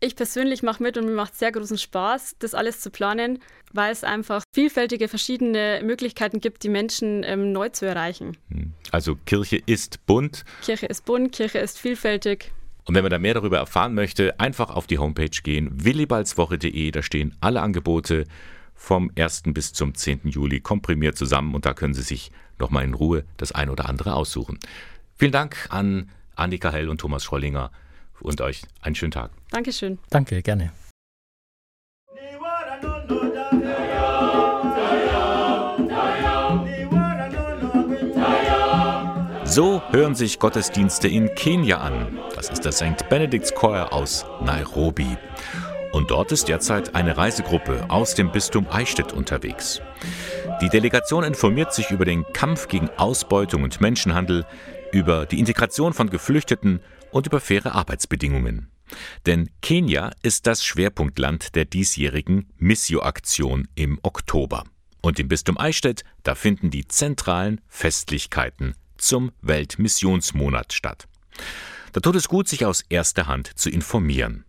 Ich 0.00 0.16
persönlich 0.16 0.62
mache 0.62 0.82
mit 0.82 0.98
und 0.98 1.06
mir 1.06 1.14
macht 1.14 1.36
sehr 1.36 1.52
großen 1.52 1.78
Spaß, 1.78 2.36
das 2.38 2.54
alles 2.54 2.80
zu 2.80 2.90
planen, 2.90 3.38
weil 3.72 3.92
es 3.92 4.04
einfach 4.04 4.42
vielfältige 4.52 5.08
verschiedene 5.08 5.80
Möglichkeiten 5.82 6.40
gibt, 6.40 6.62
die 6.62 6.68
Menschen 6.68 7.22
ähm, 7.24 7.52
neu 7.52 7.68
zu 7.70 7.86
erreichen. 7.86 8.36
Hm. 8.50 8.72
Also 8.90 9.16
Kirche 9.24 9.60
ist 9.64 10.04
bunt. 10.06 10.44
Kirche 10.62 10.86
ist 10.86 11.04
bunt, 11.04 11.32
Kirche 11.32 11.58
ist 11.58 11.78
vielfältig. 11.78 12.52
Und 12.86 12.94
wenn 12.94 13.02
man 13.02 13.10
da 13.10 13.18
mehr 13.18 13.34
darüber 13.34 13.58
erfahren 13.58 13.94
möchte, 13.94 14.38
einfach 14.38 14.70
auf 14.70 14.86
die 14.86 14.98
Homepage 14.98 15.30
gehen, 15.42 15.70
willibaldswoche.de, 15.72 16.90
da 16.90 17.02
stehen 17.02 17.34
alle 17.40 17.62
Angebote 17.62 18.24
vom 18.74 19.10
1. 19.16 19.44
bis 19.46 19.72
zum 19.72 19.94
10. 19.94 20.20
Juli 20.24 20.60
komprimiert 20.60 21.16
zusammen 21.16 21.54
und 21.54 21.64
da 21.64 21.72
können 21.72 21.94
Sie 21.94 22.02
sich 22.02 22.30
nochmal 22.58 22.84
in 22.84 22.94
Ruhe 22.94 23.24
das 23.36 23.52
ein 23.52 23.70
oder 23.70 23.88
andere 23.88 24.14
aussuchen. 24.14 24.58
Vielen 25.16 25.32
Dank 25.32 25.66
an 25.70 26.10
Annika 26.36 26.70
Hell 26.70 26.88
und 26.88 27.00
Thomas 27.00 27.24
Schrollinger 27.24 27.70
und 28.20 28.40
euch 28.40 28.62
einen 28.80 28.94
schönen 28.94 29.12
Tag. 29.12 29.30
Dankeschön. 29.50 29.98
Danke, 30.10 30.42
gerne. 30.42 30.72
So 39.54 39.80
hören 39.92 40.16
sich 40.16 40.40
Gottesdienste 40.40 41.06
in 41.06 41.32
Kenia 41.36 41.78
an. 41.78 42.18
Das 42.34 42.48
ist 42.48 42.64
der 42.64 42.72
St. 42.72 43.08
Benedict's 43.08 43.54
Choir 43.54 43.92
aus 43.92 44.26
Nairobi. 44.42 45.16
Und 45.92 46.10
dort 46.10 46.32
ist 46.32 46.48
derzeit 46.48 46.96
eine 46.96 47.16
Reisegruppe 47.16 47.88
aus 47.88 48.16
dem 48.16 48.32
Bistum 48.32 48.66
Eichstätt 48.68 49.12
unterwegs. 49.12 49.80
Die 50.60 50.68
Delegation 50.68 51.22
informiert 51.22 51.72
sich 51.72 51.92
über 51.92 52.04
den 52.04 52.24
Kampf 52.32 52.66
gegen 52.66 52.90
Ausbeutung 52.96 53.62
und 53.62 53.80
Menschenhandel, 53.80 54.44
über 54.90 55.24
die 55.24 55.38
Integration 55.38 55.92
von 55.92 56.10
Geflüchteten 56.10 56.80
und 57.12 57.28
über 57.28 57.38
faire 57.38 57.76
Arbeitsbedingungen. 57.76 58.72
Denn 59.24 59.50
Kenia 59.62 60.10
ist 60.22 60.48
das 60.48 60.64
Schwerpunktland 60.64 61.54
der 61.54 61.64
diesjährigen 61.64 62.52
Missio-Aktion 62.58 63.68
im 63.76 64.00
Oktober. 64.02 64.64
Und 65.00 65.20
im 65.20 65.28
Bistum 65.28 65.58
Eichstätt, 65.58 66.02
da 66.24 66.34
finden 66.34 66.70
die 66.70 66.88
zentralen 66.88 67.60
Festlichkeiten 67.68 68.74
zum 69.04 69.32
Weltmissionsmonat 69.42 70.72
statt. 70.72 71.06
Da 71.92 72.00
tut 72.00 72.16
es 72.16 72.28
gut, 72.28 72.48
sich 72.48 72.64
aus 72.64 72.82
erster 72.88 73.26
Hand 73.26 73.50
zu 73.54 73.68
informieren. 73.68 74.44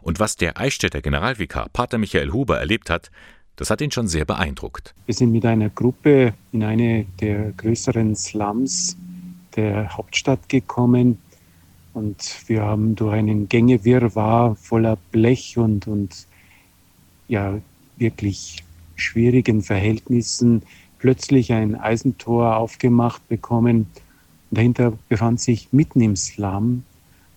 Und 0.00 0.18
was 0.18 0.36
der 0.36 0.58
Eichstätter 0.58 1.02
Generalvikar 1.02 1.68
Pater 1.68 1.98
Michael 1.98 2.32
Huber 2.32 2.58
erlebt 2.58 2.88
hat, 2.88 3.10
das 3.56 3.70
hat 3.70 3.82
ihn 3.82 3.90
schon 3.90 4.08
sehr 4.08 4.24
beeindruckt. 4.24 4.94
Wir 5.04 5.14
sind 5.14 5.30
mit 5.30 5.44
einer 5.44 5.68
Gruppe 5.68 6.32
in 6.52 6.64
eine 6.64 7.04
der 7.20 7.52
größeren 7.52 8.16
Slums 8.16 8.96
der 9.56 9.94
Hauptstadt 9.94 10.48
gekommen 10.48 11.18
und 11.92 12.44
wir 12.46 12.62
haben 12.62 12.96
durch 12.96 13.14
einen 13.14 13.48
Gängewirrwarr 13.48 14.54
voller 14.54 14.96
Blech 15.10 15.58
und, 15.58 15.86
und 15.86 16.26
ja, 17.26 17.60
wirklich 17.98 18.64
schwierigen 18.96 19.62
Verhältnissen 19.62 20.62
plötzlich 20.98 21.52
ein 21.52 21.74
Eisentor 21.74 22.56
aufgemacht 22.56 23.26
bekommen. 23.28 23.86
Dahinter 24.50 24.92
befand 25.08 25.40
sich 25.40 25.68
mitten 25.72 26.00
im 26.00 26.16
Slum 26.16 26.82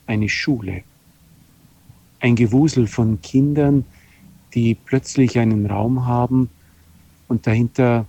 eine 0.08 0.30
Schule. 0.30 0.84
Ein 2.20 2.36
Gewusel 2.36 2.88
von 2.88 3.22
Kindern, 3.22 3.86
die 4.53 4.75
plötzlich 4.75 5.39
einen 5.39 5.65
Raum 5.65 6.06
haben 6.06 6.50
und 7.27 7.48
dahinter 7.48 8.06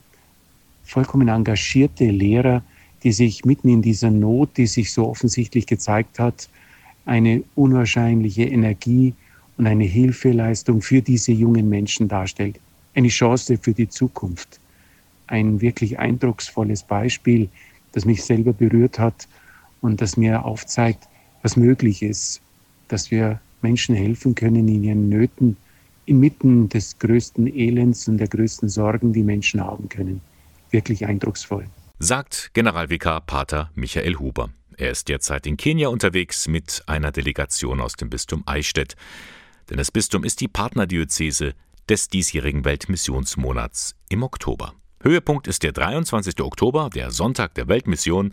vollkommen 0.85 1.29
engagierte 1.29 2.07
Lehrer, 2.11 2.63
die 3.03 3.13
sich 3.13 3.45
mitten 3.45 3.69
in 3.69 3.83
dieser 3.83 4.11
Not, 4.11 4.57
die 4.57 4.67
sich 4.67 4.93
so 4.93 5.09
offensichtlich 5.09 5.67
gezeigt 5.67 6.19
hat, 6.19 6.49
eine 7.05 7.43
unwahrscheinliche 7.55 8.45
Energie 8.45 9.15
und 9.57 9.67
eine 9.67 9.85
Hilfeleistung 9.85 10.83
für 10.83 11.03
diese 11.03 11.33
jungen 11.33 11.69
Menschen 11.69 12.09
darstellt. 12.09 12.61
Eine 12.95 13.09
Chance 13.09 13.59
für 13.59 13.73
die 13.73 13.89
Zukunft 13.89 14.61
ein 15.33 15.61
wirklich 15.61 15.99
eindrucksvolles 15.99 16.83
Beispiel, 16.83 17.49
das 17.93 18.05
mich 18.05 18.23
selber 18.23 18.53
berührt 18.53 18.99
hat 18.99 19.27
und 19.81 20.01
das 20.01 20.17
mir 20.17 20.45
aufzeigt, 20.45 21.09
was 21.43 21.57
möglich 21.57 22.03
ist, 22.03 22.41
dass 22.89 23.11
wir 23.11 23.41
Menschen 23.63 23.95
helfen 23.95 24.35
können 24.35 24.69
in 24.69 24.85
ihren 24.85 25.09
Nöten, 25.09 25.57
inmitten 26.05 26.69
des 26.69 26.99
größten 26.99 27.47
Elends 27.47 28.09
und 28.09 28.19
der 28.19 28.29
größten 28.29 28.69
Sorgen, 28.69 29.13
die 29.13 29.23
Menschen 29.23 29.61
haben 29.61 29.89
können. 29.89 30.21
Wirklich 30.71 31.07
eindrucksvoll. 31.07 31.67
Sagt 31.99 32.51
Generalvikar 32.55 33.21
Pater 33.23 33.71
Michael 33.75 34.17
Huber. 34.17 34.51
Er 34.77 34.91
ist 34.91 35.09
derzeit 35.09 35.47
in 35.47 35.57
Kenia 35.57 35.89
unterwegs 35.89 36.49
mit 36.49 36.83
einer 36.87 37.13
Delegation 37.13 37.81
aus 37.81 37.95
dem 37.95 38.11
Bistum 38.11 38.43
Eichstätt. 38.47 38.97
Denn 39.71 39.77
das 39.79 39.91
Bistum 39.91 40.25
ist 40.25 40.41
die 40.41 40.49
Partnerdiözese 40.49 41.55
des 41.89 42.09
diesjährigen 42.09 42.65
Weltmissionsmonats 42.65 43.95
im 44.09 44.23
Oktober. 44.23 44.75
Höhepunkt 45.05 45.49
ist 45.49 45.65
der 45.65 45.73
23. 45.73 46.41
Oktober, 46.43 46.89
der 46.89 47.11
Sonntag 47.11 47.55
der 47.55 47.67
Weltmission. 47.67 48.33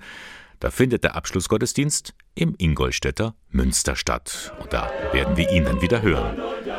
Da 0.59 0.69
findet 0.69 1.03
der 1.03 1.15
Abschlussgottesdienst 1.15 2.13
im 2.35 2.53
Ingolstädter 2.59 3.33
Münster 3.49 3.95
statt. 3.95 4.53
Und 4.59 4.71
da 4.71 4.91
werden 5.11 5.35
wir 5.35 5.49
ihn 5.51 5.65
dann 5.65 5.81
wieder 5.81 6.03
hören. 6.03 6.37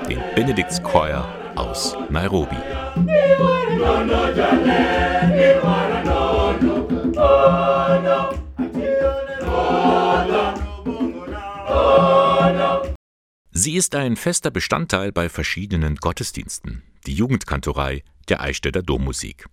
Den 0.09 0.21
Benedikts 0.37 0.81
Choir 0.83 1.27
aus 1.57 1.97
Nairobi. 2.09 2.57
Sie 13.51 13.75
ist 13.75 13.95
ein 13.97 14.15
fester 14.15 14.53
Bestandteil 14.53 15.11
bei 15.11 15.29
verschiedenen 15.29 15.97
Gottesdiensten, 15.97 16.85
die 17.07 17.15
Jugendkantorei 17.15 18.05
der 18.29 18.41
Eichstätter 18.41 18.83
Dommusik. 18.83 19.47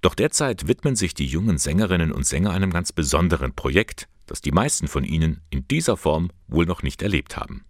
Doch 0.00 0.14
derzeit 0.14 0.68
widmen 0.68 0.96
sich 0.96 1.14
die 1.14 1.26
jungen 1.26 1.58
Sängerinnen 1.58 2.12
und 2.12 2.26
Sänger 2.26 2.50
einem 2.50 2.70
ganz 2.70 2.92
besonderen 2.92 3.54
Projekt, 3.54 4.08
das 4.26 4.40
die 4.40 4.52
meisten 4.52 4.86
von 4.88 5.04
ihnen 5.04 5.40
in 5.50 5.66
dieser 5.66 5.96
Form 5.96 6.30
wohl 6.46 6.66
noch 6.66 6.82
nicht 6.82 7.02
erlebt 7.02 7.36
haben. 7.36 7.64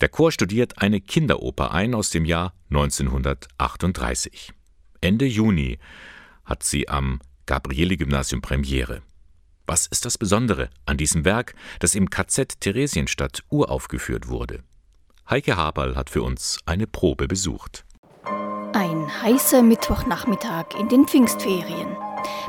Der 0.00 0.08
Chor 0.08 0.32
studiert 0.32 0.80
eine 0.80 1.00
Kinderoper 1.00 1.72
ein 1.72 1.94
aus 1.94 2.10
dem 2.10 2.24
Jahr 2.24 2.54
1938. 2.70 4.52
Ende 5.00 5.26
Juni 5.26 5.78
hat 6.44 6.62
sie 6.62 6.88
am 6.88 7.20
Gabrieli-Gymnasium 7.46 8.40
Premiere. 8.40 9.02
Was 9.66 9.86
ist 9.86 10.06
das 10.06 10.16
Besondere 10.16 10.70
an 10.86 10.96
diesem 10.96 11.24
Werk, 11.24 11.54
das 11.78 11.94
im 11.94 12.08
KZ 12.08 12.60
Theresienstadt 12.60 13.42
uraufgeführt 13.50 14.28
wurde? 14.28 14.62
Heike 15.28 15.56
Haberl 15.56 15.94
hat 15.94 16.08
für 16.08 16.22
uns 16.22 16.58
eine 16.64 16.86
Probe 16.86 17.28
besucht. 17.28 17.84
Heißer 19.22 19.62
Mittwochnachmittag 19.62 20.78
in 20.78 20.88
den 20.88 21.06
Pfingstferien. 21.06 21.96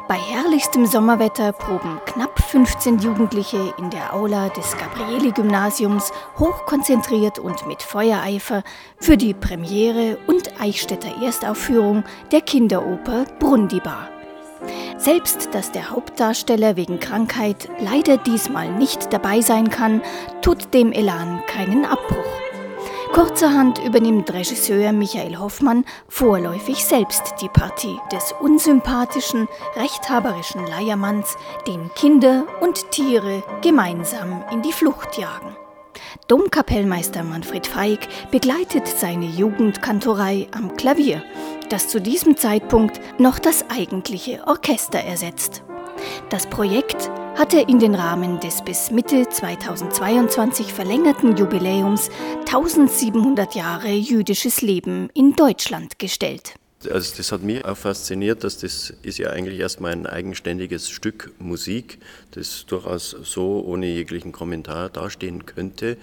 Bei 0.07 0.15
herrlichstem 0.15 0.85
Sommerwetter 0.85 1.51
proben 1.51 1.99
knapp 2.05 2.39
15 2.41 2.99
Jugendliche 2.99 3.73
in 3.77 3.89
der 3.89 4.13
Aula 4.13 4.49
des 4.49 4.75
Gabrieli-Gymnasiums 4.77 6.11
hochkonzentriert 6.37 7.39
und 7.39 7.67
mit 7.67 7.83
Feuereifer 7.83 8.63
für 8.99 9.17
die 9.17 9.33
Premiere 9.33 10.17
und 10.27 10.59
Eichstätter 10.59 11.21
Erstaufführung 11.21 12.03
der 12.31 12.41
Kinderoper 12.41 13.25
Brundibar. 13.39 14.09
Selbst 14.97 15.53
dass 15.53 15.71
der 15.71 15.91
Hauptdarsteller 15.91 16.75
wegen 16.75 16.99
Krankheit 16.99 17.69
leider 17.79 18.17
diesmal 18.17 18.69
nicht 18.71 19.13
dabei 19.13 19.41
sein 19.41 19.69
kann, 19.69 20.01
tut 20.41 20.73
dem 20.73 20.91
Elan 20.91 21.41
keinen 21.47 21.85
Abbruch. 21.85 22.38
Kurzerhand 23.13 23.83
übernimmt 23.83 24.31
Regisseur 24.31 24.91
Michael 24.91 25.39
Hoffmann 25.39 25.83
vorläufig 26.07 26.85
selbst 26.85 27.33
die 27.41 27.49
Partie 27.49 27.97
des 28.11 28.33
unsympathischen, 28.39 29.47
rechthaberischen 29.75 30.65
Leiermanns, 30.67 31.35
den 31.67 31.89
Kinder 31.95 32.45
und 32.61 32.91
Tiere 32.91 33.43
gemeinsam 33.61 34.43
in 34.51 34.61
die 34.61 34.71
Flucht 34.71 35.17
jagen. 35.17 35.57
Domkapellmeister 36.27 37.23
Manfred 37.23 37.65
Feig 37.65 38.07
begleitet 38.29 38.87
seine 38.87 39.25
Jugendkantorei 39.25 40.47
am 40.51 40.77
Klavier, 40.77 41.23
das 41.69 41.87
zu 41.87 41.99
diesem 41.99 42.37
Zeitpunkt 42.37 43.01
noch 43.19 43.39
das 43.39 43.65
eigentliche 43.69 44.43
Orchester 44.45 44.99
ersetzt. 44.99 45.63
Das 46.29 46.47
Projekt 46.47 47.09
hatte 47.39 47.61
in 47.61 47.79
den 47.79 47.95
Rahmen 47.95 48.41
des 48.41 48.61
bis 48.65 48.91
Mitte 48.91 49.29
2022 49.29 50.73
verlängerten 50.73 51.37
Jubiläums 51.37 52.09
1700 52.39 53.55
Jahre 53.55 53.91
jüdisches 53.91 54.61
Leben 54.61 55.09
in 55.13 55.37
Deutschland 55.37 55.99
gestellt. 55.99 56.55
Also 56.91 57.15
das 57.15 57.31
hat 57.31 57.41
mich 57.41 57.63
auch 57.63 57.77
fasziniert, 57.77 58.43
dass 58.43 58.57
das 58.57 58.93
ist 59.03 59.19
ja 59.19 59.29
eigentlich 59.29 59.57
erstmal 59.57 59.93
ein 59.93 60.05
eigenständiges 60.05 60.89
Stück 60.89 61.31
Musik, 61.39 61.99
das 62.31 62.65
durchaus 62.65 63.11
so 63.23 63.63
ohne 63.65 63.85
jeglichen 63.85 64.33
Kommentar 64.33 64.89
dastehen 64.89 65.45
könnte. 65.45 65.95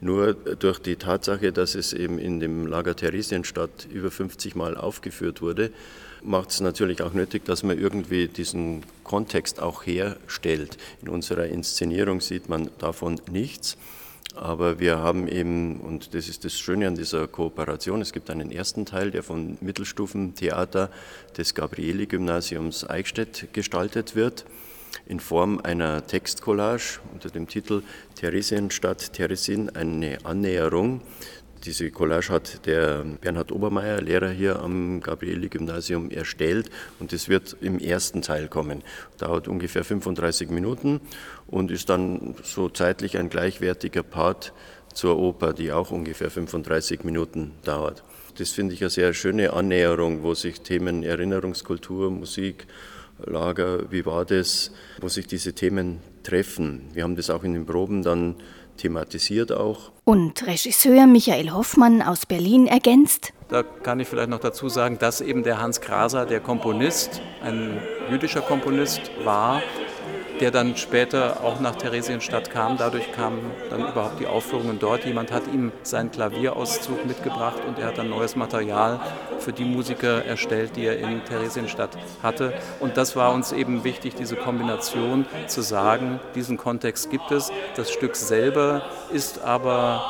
Nur 0.00 0.32
durch 0.32 0.78
die 0.78 0.96
Tatsache, 0.96 1.52
dass 1.52 1.74
es 1.74 1.92
eben 1.92 2.18
in 2.18 2.40
dem 2.40 2.66
Lager 2.66 2.96
Theresienstadt 2.96 3.86
über 3.92 4.10
50 4.10 4.54
Mal 4.54 4.74
aufgeführt 4.74 5.42
wurde, 5.42 5.70
macht 6.22 6.50
es 6.50 6.60
natürlich 6.60 7.02
auch 7.02 7.12
nötig, 7.12 7.44
dass 7.44 7.62
man 7.62 7.78
irgendwie 7.78 8.28
diesen 8.28 8.82
Kontext 9.04 9.60
auch 9.60 9.86
herstellt. 9.86 10.76
In 11.02 11.08
unserer 11.08 11.46
Inszenierung 11.46 12.20
sieht 12.20 12.48
man 12.48 12.70
davon 12.78 13.20
nichts. 13.30 13.76
Aber 14.34 14.78
wir 14.78 14.98
haben 14.98 15.26
eben, 15.26 15.80
und 15.80 16.14
das 16.14 16.28
ist 16.28 16.44
das 16.44 16.58
Schöne 16.58 16.86
an 16.86 16.94
dieser 16.94 17.26
Kooperation, 17.26 18.00
es 18.00 18.12
gibt 18.12 18.30
einen 18.30 18.52
ersten 18.52 18.86
Teil, 18.86 19.10
der 19.10 19.24
vom 19.24 19.58
Mittelstufentheater 19.60 20.90
des 21.36 21.54
Gabrieli-Gymnasiums 21.54 22.88
Eichstätt 22.88 23.48
gestaltet 23.52 24.14
wird, 24.14 24.44
in 25.06 25.18
Form 25.18 25.58
einer 25.58 26.06
Textcollage 26.06 27.00
unter 27.12 27.30
dem 27.30 27.48
Titel 27.48 27.82
Theresienstadt 28.14 29.12
Theresin, 29.12 29.70
eine 29.70 30.18
Annäherung 30.24 31.00
diese 31.64 31.90
Collage 31.90 32.30
hat 32.30 32.66
der 32.66 33.04
Bernhard 33.20 33.52
Obermeier, 33.52 34.00
Lehrer 34.00 34.30
hier 34.30 34.60
am 34.60 35.00
Gabrieli-Gymnasium, 35.00 36.10
erstellt 36.10 36.70
und 36.98 37.12
es 37.12 37.28
wird 37.28 37.56
im 37.60 37.78
ersten 37.78 38.22
Teil 38.22 38.48
kommen. 38.48 38.82
Dauert 39.18 39.48
ungefähr 39.48 39.84
35 39.84 40.50
Minuten 40.50 41.00
und 41.46 41.70
ist 41.70 41.88
dann 41.88 42.34
so 42.42 42.68
zeitlich 42.68 43.18
ein 43.18 43.30
gleichwertiger 43.30 44.02
Part 44.02 44.52
zur 44.94 45.18
Oper, 45.18 45.52
die 45.52 45.72
auch 45.72 45.90
ungefähr 45.90 46.30
35 46.30 47.04
Minuten 47.04 47.52
dauert. 47.64 48.02
Das 48.38 48.50
finde 48.50 48.74
ich 48.74 48.82
eine 48.82 48.90
sehr 48.90 49.14
schöne 49.14 49.52
Annäherung, 49.52 50.22
wo 50.22 50.34
sich 50.34 50.60
Themen 50.60 51.02
Erinnerungskultur, 51.02 52.10
Musik, 52.10 52.66
Lager, 53.24 53.90
wie 53.90 54.06
war 54.06 54.24
das, 54.24 54.70
wo 55.00 55.08
sich 55.08 55.26
diese 55.26 55.52
Themen 55.52 55.98
treffen. 56.22 56.82
Wir 56.92 57.02
haben 57.02 57.16
das 57.16 57.30
auch 57.30 57.42
in 57.42 57.54
den 57.54 57.66
Proben 57.66 58.02
dann 58.02 58.36
thematisiert 58.78 59.52
auch. 59.52 59.92
Und 60.04 60.46
Regisseur 60.46 61.06
Michael 61.06 61.52
Hoffmann 61.52 62.00
aus 62.00 62.24
Berlin 62.24 62.66
ergänzt. 62.66 63.32
Da 63.48 63.62
kann 63.62 64.00
ich 64.00 64.08
vielleicht 64.08 64.30
noch 64.30 64.40
dazu 64.40 64.68
sagen, 64.68 64.98
dass 64.98 65.20
eben 65.20 65.42
der 65.42 65.60
Hans 65.60 65.80
Graser, 65.80 66.24
der 66.24 66.40
Komponist, 66.40 67.20
ein 67.42 67.80
jüdischer 68.10 68.40
Komponist 68.40 69.10
war, 69.24 69.62
der 70.40 70.50
dann 70.50 70.76
später 70.76 71.42
auch 71.42 71.60
nach 71.60 71.76
Theresienstadt 71.76 72.50
kam. 72.50 72.76
Dadurch 72.76 73.12
kamen 73.12 73.50
dann 73.70 73.80
überhaupt 73.80 74.20
die 74.20 74.26
Aufführungen 74.26 74.78
dort. 74.78 75.04
Jemand 75.04 75.32
hat 75.32 75.42
ihm 75.52 75.72
seinen 75.82 76.10
Klavierauszug 76.10 77.06
mitgebracht 77.06 77.58
und 77.66 77.78
er 77.78 77.88
hat 77.88 77.98
dann 77.98 78.10
neues 78.10 78.36
Material 78.36 79.00
für 79.38 79.52
die 79.52 79.64
Musiker 79.64 80.24
erstellt, 80.24 80.76
die 80.76 80.86
er 80.86 80.98
in 80.98 81.24
Theresienstadt 81.24 81.90
hatte. 82.22 82.54
Und 82.80 82.96
das 82.96 83.16
war 83.16 83.32
uns 83.32 83.52
eben 83.52 83.84
wichtig, 83.84 84.14
diese 84.14 84.36
Kombination 84.36 85.26
zu 85.46 85.62
sagen, 85.62 86.20
diesen 86.34 86.56
Kontext 86.56 87.10
gibt 87.10 87.30
es. 87.30 87.52
Das 87.76 87.90
Stück 87.90 88.16
selber 88.16 88.82
ist 89.12 89.42
aber 89.42 90.04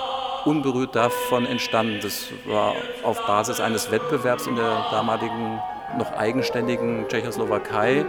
unberührt 0.45 0.95
davon 0.95 1.47
entstanden. 1.47 1.99
Das 2.03 2.29
war 2.47 2.75
auf 3.03 3.27
Basis 3.27 3.61
eines 3.61 3.91
Wettbewerbs 3.91 4.47
in 4.47 4.57
der 4.57 4.87
damaligen 4.91 5.61
noch 5.97 6.13
eigenständigen 6.13 7.09
Tschechoslowakei 7.09 8.05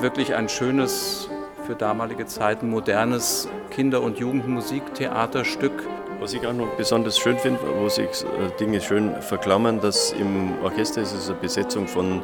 wirklich 0.00 0.34
ein 0.34 0.48
schönes 0.48 1.28
für 1.66 1.74
damalige 1.74 2.26
Zeiten 2.26 2.68
modernes 2.68 3.48
Kinder- 3.70 4.02
und 4.02 4.18
Jugendmusiktheaterstück. 4.18 5.72
Was 6.20 6.32
ich 6.32 6.46
auch 6.46 6.52
noch 6.52 6.68
besonders 6.76 7.18
schön 7.18 7.36
finde, 7.38 7.60
wo 7.78 7.88
sich 7.88 8.06
äh, 8.06 8.58
Dinge 8.58 8.80
schön 8.80 9.20
verklammern, 9.20 9.80
dass 9.80 10.12
im 10.12 10.52
Orchester 10.62 11.02
ist 11.02 11.12
es 11.12 11.28
eine 11.28 11.38
Besetzung 11.38 11.88
von 11.88 12.22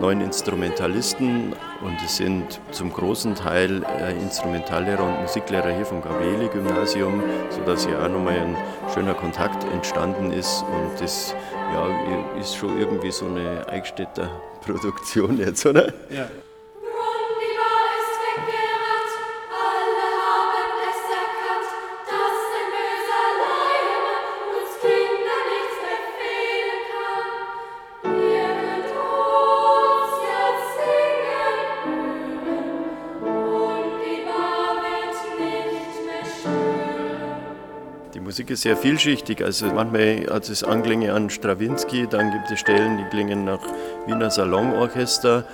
neun 0.00 0.20
Instrumentalisten 0.20 1.52
und 1.82 2.02
es 2.04 2.16
sind 2.16 2.60
zum 2.70 2.92
großen 2.92 3.34
Teil 3.34 3.82
äh, 4.00 4.12
Instrumentallehrer 4.12 5.04
und 5.04 5.22
Musiklehrer 5.22 5.70
hier 5.70 5.84
vom 5.84 6.00
Gabrieli-Gymnasium, 6.02 7.22
sodass 7.50 7.86
hier 7.86 8.00
auch 8.00 8.08
nochmal 8.08 8.38
ein 8.38 8.56
schöner 8.92 9.14
Kontakt 9.14 9.64
entstanden 9.72 10.32
ist 10.32 10.62
und 10.62 11.00
das 11.00 11.34
ja, 11.72 12.38
ist 12.40 12.56
schon 12.56 12.78
irgendwie 12.78 13.10
so 13.10 13.26
eine 13.26 13.66
Eichstätter 13.68 14.30
Produktion 14.64 15.38
jetzt, 15.38 15.66
oder? 15.66 15.92
Ja. 16.10 16.28
Musik 38.34 38.50
ist 38.50 38.62
sehr 38.62 38.76
vielschichtig. 38.76 39.44
Also 39.44 39.66
manchmal 39.66 40.26
hat 40.28 40.48
es 40.48 40.64
Anklänge 40.64 41.12
an 41.12 41.30
Strawinski, 41.30 42.08
dann 42.10 42.32
gibt 42.32 42.50
es 42.50 42.58
Stellen, 42.58 42.98
die 42.98 43.04
klingen 43.04 43.44
nach 43.44 43.60
Wiener 44.08 44.28
Salonorchester 44.28 45.44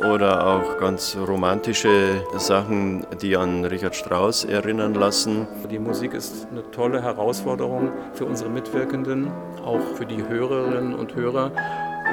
oder 0.00 0.46
auch 0.46 0.78
ganz 0.78 1.16
romantische 1.16 2.22
Sachen, 2.36 3.06
die 3.22 3.38
an 3.38 3.64
Richard 3.64 3.96
Strauss 3.96 4.44
erinnern 4.44 4.92
lassen. 4.92 5.48
Die 5.70 5.78
Musik 5.78 6.12
ist 6.12 6.46
eine 6.52 6.70
tolle 6.72 7.02
Herausforderung 7.02 7.90
für 8.12 8.26
unsere 8.26 8.50
Mitwirkenden, 8.50 9.30
auch 9.64 9.80
für 9.94 10.04
die 10.04 10.22
Hörerinnen 10.28 10.94
und 10.94 11.14
Hörer. 11.14 11.52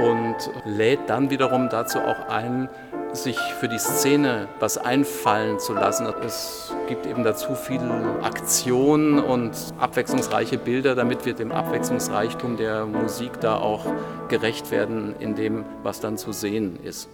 und 0.01 0.35
lädt 0.65 1.01
dann 1.07 1.29
wiederum 1.29 1.69
dazu 1.69 1.99
auch 1.99 2.29
ein, 2.29 2.69
sich 3.13 3.37
für 3.59 3.67
die 3.67 3.77
Szene 3.77 4.47
was 4.59 4.77
einfallen 4.77 5.59
zu 5.59 5.73
lassen. 5.73 6.07
Es 6.25 6.73
gibt 6.87 7.05
eben 7.05 7.23
dazu 7.23 7.55
viel 7.55 7.81
Aktion 8.21 9.19
und 9.19 9.51
abwechslungsreiche 9.79 10.57
Bilder, 10.57 10.95
damit 10.95 11.25
wir 11.25 11.33
dem 11.33 11.51
Abwechslungsreichtum 11.51 12.57
der 12.57 12.85
Musik 12.85 13.39
da 13.39 13.57
auch 13.57 13.85
gerecht 14.29 14.71
werden 14.71 15.15
in 15.19 15.35
dem, 15.35 15.65
was 15.83 15.99
dann 15.99 16.17
zu 16.17 16.31
sehen 16.31 16.79
ist. 16.83 17.09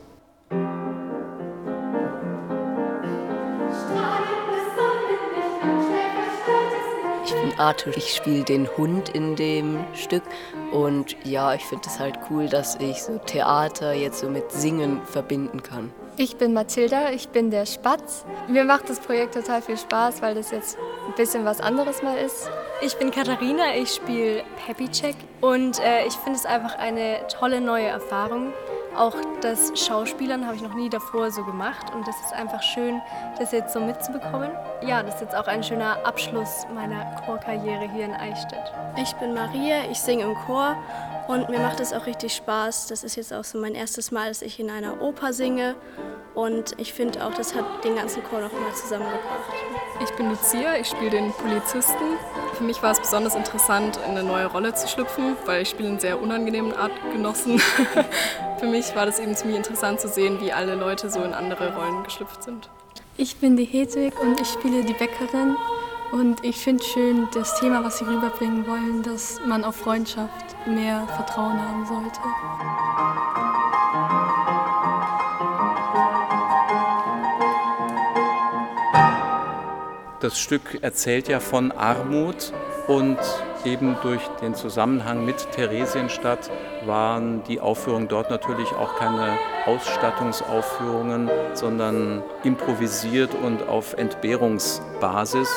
Arthur. 7.60 7.96
Ich 7.98 8.14
spiele 8.14 8.44
den 8.44 8.68
Hund 8.78 9.10
in 9.10 9.36
dem 9.36 9.84
Stück 9.94 10.24
und 10.72 11.16
ja, 11.24 11.54
ich 11.54 11.66
finde 11.66 11.88
es 11.88 12.00
halt 12.00 12.18
cool, 12.30 12.48
dass 12.48 12.76
ich 12.78 13.04
so 13.04 13.18
Theater 13.18 13.94
jetzt 13.94 14.20
so 14.20 14.30
mit 14.30 14.52
Singen 14.52 15.02
verbinden 15.06 15.62
kann. 15.62 15.92
Ich 16.18 16.36
bin 16.36 16.54
Mathilda, 16.54 17.12
ich 17.12 17.30
bin 17.30 17.50
der 17.50 17.66
Spatz. 17.66 18.26
Mir 18.50 18.66
macht 18.66 18.90
das 18.90 19.00
Projekt 19.00 19.36
total 19.36 19.62
viel 19.62 19.78
Spaß, 19.78 20.22
weil 20.22 20.36
das 20.36 20.52
jetzt 20.52 20.78
ein 21.08 21.16
bisschen 21.16 21.46
was 21.46 21.62
anderes 21.62 22.04
mal 22.04 22.18
ist. 22.18 22.50
Ich 22.82 22.96
bin 22.98 23.12
Katharina, 23.12 23.76
ich 23.76 23.92
spiele 23.92 24.44
Happy 24.66 24.90
Check 24.90 25.16
und 25.42 25.80
äh, 25.80 26.06
ich 26.06 26.14
finde 26.14 26.38
es 26.38 26.46
einfach 26.46 26.78
eine 26.78 27.26
tolle 27.28 27.62
neue 27.62 27.88
Erfahrung. 27.88 28.54
Auch 28.96 29.16
das 29.42 29.72
Schauspielern 29.76 30.46
habe 30.46 30.56
ich 30.56 30.62
noch 30.62 30.74
nie 30.74 30.90
davor 30.90 31.32
so 31.32 31.44
gemacht 31.44 31.94
und 31.94 32.08
das 32.08 32.16
ist 32.22 32.34
einfach 32.34 32.62
schön, 32.62 33.02
das 33.38 33.52
jetzt 33.52 33.74
so 33.74 33.80
mitzubekommen. 33.80 34.52
Ja, 34.82 35.04
das 35.04 35.16
ist 35.16 35.22
jetzt 35.22 35.36
auch 35.36 35.48
ein 35.48 35.64
schöner 35.64 36.06
Abschluss 36.06 36.66
meiner 36.74 37.06
Chorkarriere 37.26 37.90
hier 37.92 38.06
in 38.06 38.14
Eichstätt. 38.14 38.74
Ich 38.98 39.14
bin 39.14 39.34
Maria, 39.34 39.90
ich 39.90 40.00
singe 40.00 40.24
im 40.24 40.36
Chor 40.46 40.76
und 41.28 41.50
mir 41.50 41.60
macht 41.60 41.80
es 41.80 41.94
auch 41.94 42.06
richtig 42.06 42.34
Spaß. 42.36 42.88
Das 42.88 43.04
ist 43.04 43.16
jetzt 43.16 43.34
auch 43.34 43.44
so 43.44 43.60
mein 43.60 43.76
erstes 43.76 44.12
Mal, 44.12 44.30
dass 44.30 44.42
ich 44.42 44.60
in 44.60 44.70
einer 44.70 45.02
Oper 45.02 45.32
singe 45.34 45.76
und 46.34 46.74
ich 46.78 46.94
finde 46.94 47.26
auch, 47.26 47.34
das 47.34 47.56
hat 47.56 47.84
den 47.84 47.96
ganzen 47.96 48.24
Chor 48.24 48.42
noch 48.42 48.52
mal 48.52 48.74
zusammengebracht. 48.74 49.54
Ich 50.02 50.12
bin 50.16 50.30
Lucia, 50.30 50.76
ich 50.76 50.88
spiele 50.88 51.12
den 51.12 51.32
Polizisten. 51.34 52.18
Für 52.60 52.66
mich 52.66 52.84
war 52.84 52.92
es 52.92 53.00
besonders 53.00 53.36
interessant, 53.36 53.98
in 54.06 54.18
eine 54.18 54.24
neue 54.24 54.48
Rolle 54.48 54.74
zu 54.74 54.86
schlüpfen, 54.90 55.38
weil 55.46 55.62
ich 55.62 55.70
spiele 55.70 55.88
einen 55.88 56.00
sehr 56.02 56.22
unangenehmen 56.22 56.74
Artgenossen. 56.74 57.62
Für 58.60 58.68
mich 58.68 58.94
war 58.98 59.06
das 59.06 59.18
eben 59.18 59.34
ziemlich 59.34 59.56
interessant 59.56 60.02
zu 60.02 60.10
sehen, 60.10 60.42
wie 60.42 60.52
alle 60.52 60.76
Leute 60.76 61.10
so 61.10 61.24
in 61.24 61.34
andere 61.34 61.74
Rollen 61.74 62.04
geschlüpft 62.04 62.44
sind. 62.44 62.70
Ich 63.16 63.38
bin 63.38 63.56
die 63.56 63.64
Hedwig 63.64 64.14
und 64.20 64.42
ich 64.42 64.48
spiele 64.50 64.84
die 64.84 64.92
Bäckerin. 64.92 65.56
Und 66.12 66.44
ich 66.44 66.58
finde 66.58 66.84
schön 66.84 67.30
das 67.34 67.58
Thema, 67.62 67.82
was 67.82 68.00
sie 68.00 68.04
rüberbringen 68.04 68.68
wollen, 68.68 69.04
dass 69.04 69.40
man 69.48 69.64
auf 69.64 69.78
Freundschaft 69.78 70.58
mehr 70.68 71.08
Vertrauen 71.16 71.62
haben 71.62 71.86
sollte. 71.86 73.49
Das 80.22 80.38
Stück 80.38 80.84
erzählt 80.84 81.30
ja 81.30 81.40
von 81.40 81.72
Armut 81.72 82.52
und 82.88 83.18
eben 83.64 83.96
durch 84.02 84.22
den 84.42 84.54
Zusammenhang 84.54 85.24
mit 85.24 85.50
Theresienstadt 85.52 86.52
waren 86.86 87.42
die 87.44 87.62
Aufführungen 87.62 88.10
dort 88.10 88.30
natürlich 88.30 88.70
auch 88.74 88.98
keine 88.98 89.38
Ausstattungsaufführungen, 89.66 91.30
sondern 91.54 92.22
improvisiert 92.44 93.34
und 93.34 93.70
auf 93.70 93.94
Entbehrungsbasis. 93.94 95.50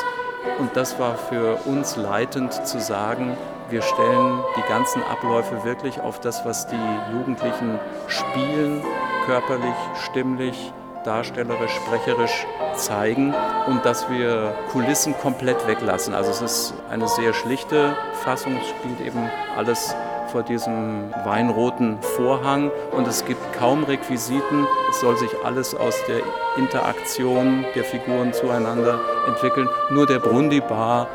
Und 0.61 0.77
das 0.77 0.97
war 1.01 1.17
für 1.17 1.57
uns 1.65 1.97
leitend 1.97 2.53
zu 2.65 2.81
sagen, 2.81 3.37
wir 3.69 3.83
stellen 3.83 4.45
die 4.57 4.69
ganzen 4.69 5.03
Abläufe 5.03 5.65
wirklich 5.65 5.99
auf 6.01 6.21
das, 6.21 6.45
was 6.45 6.69
die 6.69 7.13
Jugendlichen 7.13 7.81
spielen, 8.07 8.81
körperlich, 9.27 9.75
stimmlich, 10.05 10.73
darstellerisch, 11.05 11.73
sprecherisch 11.73 12.47
zeigen 12.77 13.35
und 13.67 13.85
dass 13.85 14.09
wir 14.11 14.55
Kulissen 14.71 15.15
komplett 15.19 15.67
weglassen. 15.67 16.15
Also 16.15 16.31
es 16.31 16.41
ist 16.41 16.75
eine 16.91 17.09
sehr 17.09 17.33
schlichte 17.33 17.97
Fassung, 18.25 18.57
es 18.57 18.69
spielt 18.69 19.01
eben 19.07 19.31
alles 19.57 19.95
vor 20.33 20.43
diesem 20.43 21.13
weinroten 21.25 21.99
Vorhang 22.01 22.71
und 22.93 23.07
es 23.07 23.25
gibt 23.25 23.41
kaum 23.53 23.85
Requisiten. 23.85 24.67
Es 24.91 25.01
soll 25.01 25.17
sich 25.19 25.31
alles 25.45 25.75
aus 25.75 25.95
der 26.09 26.21
Interaktion 26.57 27.67
der 27.75 27.85
Figuren 27.85 28.33
zueinander 28.33 28.99
entwickeln. 29.27 29.69
Nur 29.91 30.07
der 30.07 30.21
Brundibar 30.21 31.07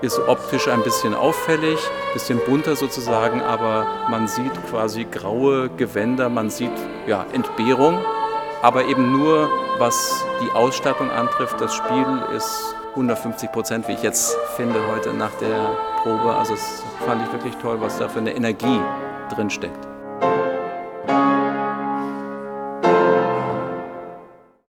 ist 0.00 0.18
optisch 0.18 0.68
ein 0.68 0.82
bisschen 0.82 1.14
auffällig, 1.14 1.78
ein 1.78 2.12
bisschen 2.14 2.38
bunter 2.46 2.74
sozusagen, 2.76 3.40
aber 3.40 3.86
man 4.10 4.26
sieht 4.26 4.52
quasi 4.68 5.04
graue 5.04 5.70
Gewänder, 5.70 6.28
man 6.28 6.50
sieht 6.50 6.72
ja, 7.06 7.24
Entbehrung 7.32 8.00
aber 8.64 8.86
eben 8.86 9.12
nur, 9.12 9.50
was 9.76 10.24
die 10.42 10.50
Ausstattung 10.52 11.10
antrifft. 11.10 11.60
Das 11.60 11.74
Spiel 11.74 12.06
ist 12.34 12.74
150 12.92 13.52
Prozent, 13.52 13.86
wie 13.88 13.92
ich 13.92 14.02
jetzt 14.02 14.34
finde, 14.56 14.86
heute 14.86 15.12
nach 15.12 15.34
der 15.34 15.76
Probe. 16.02 16.34
Also 16.34 16.54
das 16.54 16.82
fand 17.04 17.22
ich 17.26 17.30
wirklich 17.30 17.54
toll, 17.56 17.78
was 17.82 17.98
da 17.98 18.08
für 18.08 18.20
eine 18.20 18.34
Energie 18.34 18.80
drin 19.28 19.50
steckt. 19.50 19.86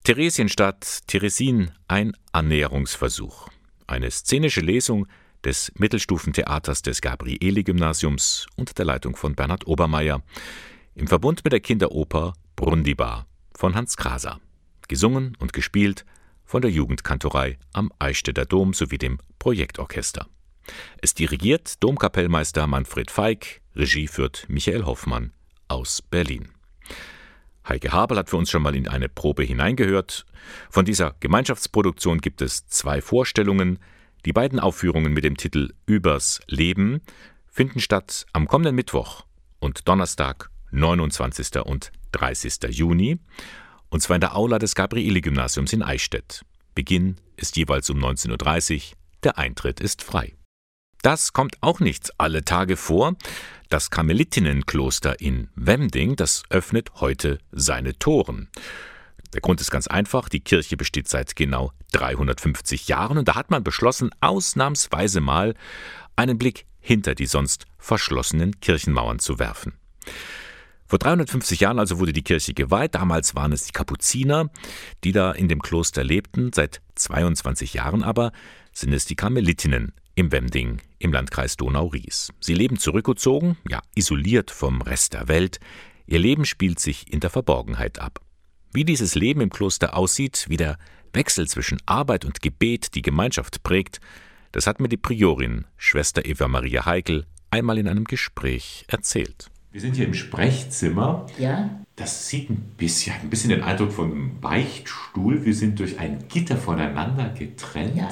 Theresienstadt, 0.03 1.07
Theresin, 1.07 1.71
ein 1.87 2.13
Annäherungsversuch. 2.31 3.47
Eine 3.87 4.11
szenische 4.11 4.61
Lesung 4.61 5.07
des 5.43 5.71
Mittelstufentheaters 5.79 6.83
des 6.83 7.01
Gabrieli-Gymnasiums 7.01 8.45
unter 8.55 8.75
der 8.75 8.85
Leitung 8.85 9.15
von 9.15 9.33
Bernhard 9.33 9.65
Obermeier 9.65 10.21
im 10.93 11.07
Verbund 11.07 11.43
mit 11.43 11.53
der 11.53 11.59
Kinderoper 11.59 12.33
Brundibar 12.55 13.28
von 13.59 13.75
Hans 13.75 13.97
Kraser. 13.97 14.39
Gesungen 14.87 15.35
und 15.37 15.51
gespielt 15.51 16.05
von 16.45 16.61
der 16.61 16.71
Jugendkantorei 16.71 17.59
am 17.73 17.91
Eichstätter 17.99 18.45
Dom 18.45 18.73
sowie 18.73 18.97
dem 18.97 19.17
Projektorchester. 19.37 20.27
Es 21.01 21.13
dirigiert 21.13 21.83
Domkapellmeister 21.83 22.67
Manfred 22.67 23.11
Feig, 23.11 23.59
Regie 23.75 24.07
führt 24.07 24.45
Michael 24.47 24.85
Hoffmann 24.85 25.33
aus 25.67 26.01
Berlin. 26.01 26.47
Heike 27.67 27.91
Habel 27.91 28.19
hat 28.19 28.29
für 28.29 28.37
uns 28.37 28.49
schon 28.49 28.61
mal 28.61 28.77
in 28.77 28.87
eine 28.87 29.09
Probe 29.09 29.43
hineingehört. 29.43 30.25
Von 30.69 30.85
dieser 30.85 31.17
Gemeinschaftsproduktion 31.19 32.21
gibt 32.21 32.41
es 32.41 32.65
zwei 32.67 33.01
Vorstellungen. 33.01 33.79
Die 34.23 34.31
beiden 34.31 34.61
Aufführungen 34.61 35.11
mit 35.11 35.25
dem 35.25 35.35
Titel 35.35 35.73
Übers 35.85 36.39
Leben 36.47 37.01
finden 37.49 37.81
statt 37.81 38.25
am 38.31 38.47
kommenden 38.47 38.75
Mittwoch 38.75 39.25
und 39.59 39.85
Donnerstag, 39.89 40.49
29. 40.71 41.57
und 41.65 41.91
30. 42.11 42.63
Juni, 42.69 43.19
und 43.89 44.01
zwar 44.01 44.15
in 44.15 44.21
der 44.21 44.35
Aula 44.35 44.59
des 44.59 44.75
Gabrieli-Gymnasiums 44.75 45.73
in 45.73 45.83
Eichstätt. 45.83 46.45
Beginn 46.75 47.17
ist 47.35 47.57
jeweils 47.57 47.89
um 47.89 47.99
19.30 47.99 48.75
Uhr, 48.75 48.97
der 49.23 49.37
Eintritt 49.37 49.79
ist 49.79 50.03
frei. 50.03 50.33
Das 51.01 51.33
kommt 51.33 51.57
auch 51.61 51.79
nicht 51.79 52.11
alle 52.17 52.43
Tage 52.43 52.75
vor. 52.75 53.15
Das 53.69 53.89
Karmelitinnenkloster 53.89 55.21
in 55.21 55.49
Wemding, 55.55 56.15
das 56.15 56.43
öffnet 56.49 56.91
heute 56.95 57.39
seine 57.51 57.97
Toren. 57.97 58.49
Der 59.33 59.41
Grund 59.41 59.61
ist 59.61 59.71
ganz 59.71 59.87
einfach, 59.87 60.27
die 60.27 60.39
Kirche 60.39 60.75
besteht 60.75 61.07
seit 61.07 61.35
genau 61.35 61.71
350 61.91 62.87
Jahren 62.87 63.17
und 63.17 63.27
da 63.27 63.35
hat 63.35 63.51
man 63.51 63.63
beschlossen, 63.63 64.09
ausnahmsweise 64.21 65.21
mal 65.21 65.53
einen 66.15 66.37
Blick 66.37 66.65
hinter 66.79 67.15
die 67.15 67.27
sonst 67.27 67.65
verschlossenen 67.77 68.59
Kirchenmauern 68.59 69.19
zu 69.19 69.37
werfen. 69.39 69.73
Vor 70.89 70.97
350 70.97 71.59
Jahren 71.59 71.77
also 71.77 71.99
wurde 71.99 72.13
die 72.13 72.23
Kirche 72.23 72.55
geweiht. 72.55 72.95
Damals 72.95 73.35
waren 73.35 73.51
es 73.51 73.63
die 73.63 73.71
Kapuziner, 73.71 74.49
die 75.03 75.11
da 75.11 75.31
in 75.31 75.47
dem 75.47 75.61
Kloster 75.61 76.03
lebten. 76.03 76.51
Seit 76.51 76.81
22 76.95 77.75
Jahren 77.75 78.03
aber 78.03 78.31
sind 78.73 78.91
es 78.93 79.05
die 79.05 79.15
Karmelitinnen 79.15 79.93
im 80.15 80.31
Wemding 80.31 80.81
im 80.97 81.13
Landkreis 81.13 81.57
Donau-Ries. 81.57 82.33
Sie 82.39 82.55
leben 82.55 82.79
zurückgezogen, 82.79 83.55
ja 83.69 83.81
isoliert 83.93 84.49
vom 84.49 84.81
Rest 84.81 85.13
der 85.13 85.27
Welt. 85.27 85.59
Ihr 86.07 86.17
Leben 86.17 86.43
spielt 86.43 86.79
sich 86.79 87.13
in 87.13 87.19
der 87.19 87.29
Verborgenheit 87.29 87.99
ab. 87.99 88.19
Wie 88.73 88.83
dieses 88.83 89.13
Leben 89.13 89.41
im 89.41 89.51
Kloster 89.51 89.95
aussieht, 89.95 90.47
wie 90.49 90.57
der 90.57 90.79
Wechsel 91.13 91.47
zwischen 91.47 91.79
Arbeit 91.85 92.25
und 92.25 92.41
Gebet 92.41 92.95
die 92.95 93.03
Gemeinschaft 93.03 93.61
prägt, 93.61 94.01
das 94.51 94.65
hat 94.65 94.79
mir 94.79 94.89
die 94.89 94.97
Priorin, 94.97 95.65
Schwester 95.77 96.25
Eva 96.25 96.47
Maria 96.47 96.87
Heikel, 96.87 97.27
einmal 97.51 97.77
in 97.77 97.87
einem 97.87 98.05
Gespräch 98.05 98.85
erzählt. 98.87 99.51
Wir 99.71 99.81
sind 99.81 99.95
hier 99.95 100.05
im 100.05 100.15
Sprechzimmer. 100.15 101.27
Ja. 101.37 101.69
Das 101.95 102.27
sieht 102.27 102.49
ein 102.49 102.73
bisschen, 102.77 103.13
ein 103.21 103.29
bisschen 103.29 103.51
den 103.51 103.61
Eindruck 103.61 103.91
von 103.91 104.11
einem 104.11 104.39
Beichtstuhl. 104.41 105.45
Wir 105.45 105.53
sind 105.53 105.79
durch 105.79 105.99
ein 105.99 106.23
Gitter 106.27 106.57
voneinander 106.57 107.29
getrennt. 107.37 107.95
Ja. 107.95 108.09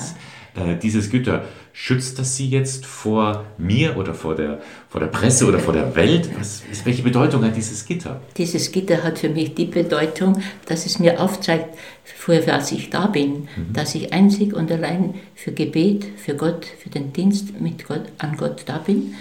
Äh, 0.63 0.77
dieses 0.77 1.09
Gitter, 1.09 1.45
schützt 1.73 2.19
das 2.19 2.35
Sie 2.35 2.47
jetzt 2.47 2.85
vor 2.85 3.45
mir 3.57 3.97
oder 3.97 4.13
vor 4.13 4.35
der, 4.35 4.61
vor 4.87 5.01
der 5.01 5.07
Presse 5.07 5.47
oder 5.47 5.57
vor 5.57 5.73
der 5.73 5.95
Welt? 5.95 6.29
Was, 6.37 6.61
welche 6.83 7.01
Bedeutung 7.01 7.43
hat 7.43 7.55
dieses 7.55 7.85
Gitter? 7.85 8.21
Dieses 8.37 8.71
Gitter 8.71 9.03
hat 9.03 9.17
für 9.17 9.29
mich 9.29 9.55
die 9.55 9.65
Bedeutung, 9.65 10.43
dass 10.67 10.85
es 10.85 10.99
mir 10.99 11.19
aufzeigt, 11.19 11.75
für 12.03 12.45
was 12.45 12.71
ich 12.71 12.91
da 12.91 13.07
bin. 13.07 13.47
Mhm. 13.55 13.73
Dass 13.73 13.95
ich 13.95 14.13
einzig 14.13 14.53
und 14.53 14.71
allein 14.71 15.15
für 15.33 15.53
Gebet, 15.53 16.05
für 16.17 16.35
Gott, 16.35 16.65
für 16.65 16.89
den 16.89 17.13
Dienst 17.13 17.59
mit 17.59 17.87
Gott, 17.87 18.03
an 18.19 18.37
Gott 18.37 18.61
da 18.67 18.77
bin 18.77 19.15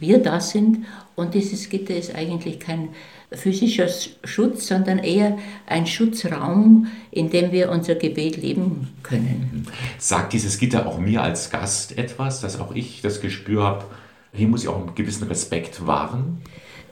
wir 0.00 0.18
da 0.18 0.40
sind. 0.40 0.86
Und 1.16 1.34
dieses 1.34 1.68
Gitter 1.68 1.96
ist 1.96 2.14
eigentlich 2.14 2.60
kein 2.60 2.90
physischer 3.32 3.88
Schutz, 4.24 4.68
sondern 4.68 4.98
eher 4.98 5.38
ein 5.66 5.86
Schutzraum, 5.86 6.86
in 7.10 7.30
dem 7.30 7.52
wir 7.52 7.70
unser 7.70 7.94
Gebet 7.94 8.36
leben 8.36 8.88
können. 9.02 9.66
Sagt 9.98 10.32
dieses 10.32 10.58
Gitter 10.58 10.86
auch 10.86 10.98
mir 10.98 11.22
als 11.22 11.50
Gast 11.50 11.98
etwas, 11.98 12.40
dass 12.40 12.58
auch 12.58 12.74
ich 12.74 13.02
das 13.02 13.20
Gespür 13.20 13.64
habe, 13.64 13.84
hier 14.32 14.48
muss 14.48 14.62
ich 14.62 14.68
auch 14.68 14.76
einen 14.76 14.94
gewissen 14.94 15.26
Respekt 15.28 15.86
wahren? 15.86 16.42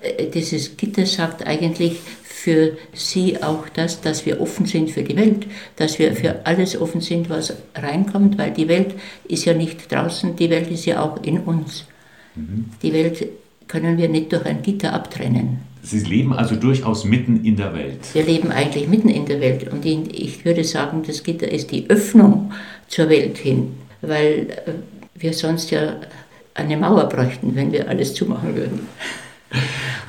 Äh, 0.00 0.26
dieses 0.26 0.76
Gitter 0.76 1.06
sagt 1.06 1.46
eigentlich 1.46 2.00
für 2.22 2.76
Sie 2.92 3.42
auch 3.42 3.68
das, 3.70 4.00
dass 4.00 4.26
wir 4.26 4.40
offen 4.40 4.66
sind 4.66 4.90
für 4.90 5.02
die 5.02 5.16
Welt, 5.16 5.46
dass 5.76 5.98
wir 5.98 6.14
für 6.14 6.46
alles 6.46 6.80
offen 6.80 7.00
sind, 7.00 7.28
was 7.28 7.54
reinkommt, 7.74 8.38
weil 8.38 8.52
die 8.52 8.68
Welt 8.68 8.94
ist 9.24 9.46
ja 9.46 9.54
nicht 9.54 9.90
draußen, 9.90 10.36
die 10.36 10.50
Welt 10.50 10.70
ist 10.70 10.86
ja 10.86 11.02
auch 11.02 11.22
in 11.22 11.40
uns. 11.40 11.86
Mhm. 12.36 12.66
Die 12.82 12.92
Welt 12.92 13.26
können 13.68 13.98
wir 13.98 14.08
nicht 14.08 14.32
durch 14.32 14.44
ein 14.46 14.62
Gitter 14.62 14.92
abtrennen. 14.92 15.58
Sie 15.82 16.00
leben 16.00 16.32
also 16.32 16.56
durchaus 16.56 17.04
mitten 17.04 17.44
in 17.44 17.56
der 17.56 17.72
Welt. 17.72 18.00
Wir 18.12 18.24
leben 18.24 18.50
eigentlich 18.50 18.88
mitten 18.88 19.08
in 19.08 19.24
der 19.24 19.40
Welt 19.40 19.70
und 19.72 19.84
ich 19.84 20.44
würde 20.44 20.64
sagen, 20.64 21.04
das 21.06 21.22
Gitter 21.22 21.48
ist 21.50 21.70
die 21.70 21.88
Öffnung 21.88 22.52
zur 22.88 23.08
Welt 23.08 23.38
hin, 23.38 23.74
weil 24.00 24.48
äh, 24.66 24.72
wir 25.14 25.32
sonst 25.32 25.70
ja 25.70 25.96
eine 26.54 26.76
Mauer 26.76 27.08
bräuchten, 27.08 27.54
wenn 27.54 27.70
wir 27.70 27.88
alles 27.88 28.14
zumachen 28.14 28.56
würden. 28.56 28.80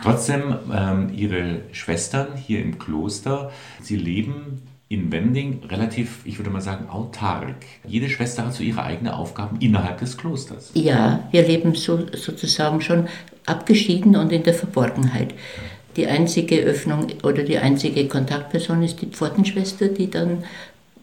Trotzdem, 0.03 0.55
ähm, 0.73 1.11
Ihre 1.15 1.61
Schwestern 1.71 2.35
hier 2.35 2.61
im 2.61 2.79
Kloster, 2.79 3.51
sie 3.81 3.97
leben 3.97 4.61
in 4.89 5.11
Wending 5.11 5.63
relativ, 5.69 6.19
ich 6.23 6.37
würde 6.39 6.49
mal 6.49 6.61
sagen, 6.61 6.89
autark. 6.89 7.55
Jede 7.85 8.09
Schwester 8.09 8.45
hat 8.45 8.53
so 8.53 8.63
ihre 8.63 8.83
eigenen 8.83 9.13
Aufgaben 9.13 9.59
innerhalb 9.59 9.99
des 9.99 10.17
Klosters. 10.17 10.71
Ja, 10.75 11.27
wir 11.31 11.45
leben 11.45 11.75
so, 11.75 12.05
sozusagen 12.13 12.79
schon 12.81 13.07
abgeschieden 13.45 14.15
und 14.15 14.31
in 14.31 14.43
der 14.43 14.53
Verborgenheit. 14.53 15.33
Die 15.97 16.07
einzige 16.07 16.59
Öffnung 16.59 17.07
oder 17.23 17.43
die 17.43 17.57
einzige 17.57 18.07
Kontaktperson 18.07 18.83
ist 18.83 19.01
die 19.01 19.07
Pfortenschwester, 19.07 19.87
die 19.87 20.09
dann 20.09 20.43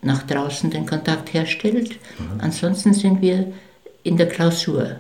nach 0.03 0.23
draußen 0.23 0.71
den 0.71 0.87
Kontakt 0.87 1.35
herstellt. 1.35 1.91
Mhm. 2.19 2.41
Ansonsten 2.41 2.95
sind 2.95 3.21
wir 3.21 3.53
in 4.03 4.17
der 4.17 4.29
Klausur. 4.29 4.97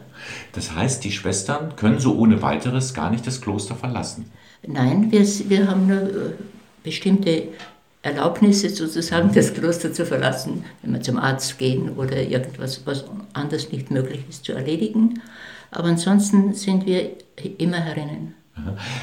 Das 0.52 0.74
heißt, 0.74 1.04
die 1.04 1.12
Schwestern 1.12 1.76
können 1.76 2.00
so 2.00 2.16
ohne 2.16 2.42
weiteres 2.42 2.92
gar 2.92 3.10
nicht 3.10 3.26
das 3.26 3.40
Kloster 3.40 3.76
verlassen? 3.76 4.30
Nein, 4.66 5.12
wir, 5.12 5.20
wir 5.20 5.68
haben 5.68 5.86
nur 5.86 6.02
äh, 6.02 6.32
bestimmte 6.82 7.48
Erlaubnisse 8.04 8.68
sozusagen, 8.68 9.32
das 9.32 9.54
Kloster 9.54 9.92
zu 9.92 10.04
verlassen, 10.04 10.64
wenn 10.82 10.92
wir 10.92 11.00
zum 11.00 11.16
Arzt 11.18 11.56
gehen 11.56 11.96
oder 11.96 12.22
irgendwas, 12.22 12.82
was 12.84 13.06
anders 13.32 13.72
nicht 13.72 13.90
möglich 13.90 14.20
ist 14.28 14.44
zu 14.44 14.52
erledigen. 14.52 15.22
Aber 15.70 15.88
ansonsten 15.88 16.52
sind 16.52 16.84
wir 16.84 17.12
immer 17.58 17.78
herinnen. 17.78 18.34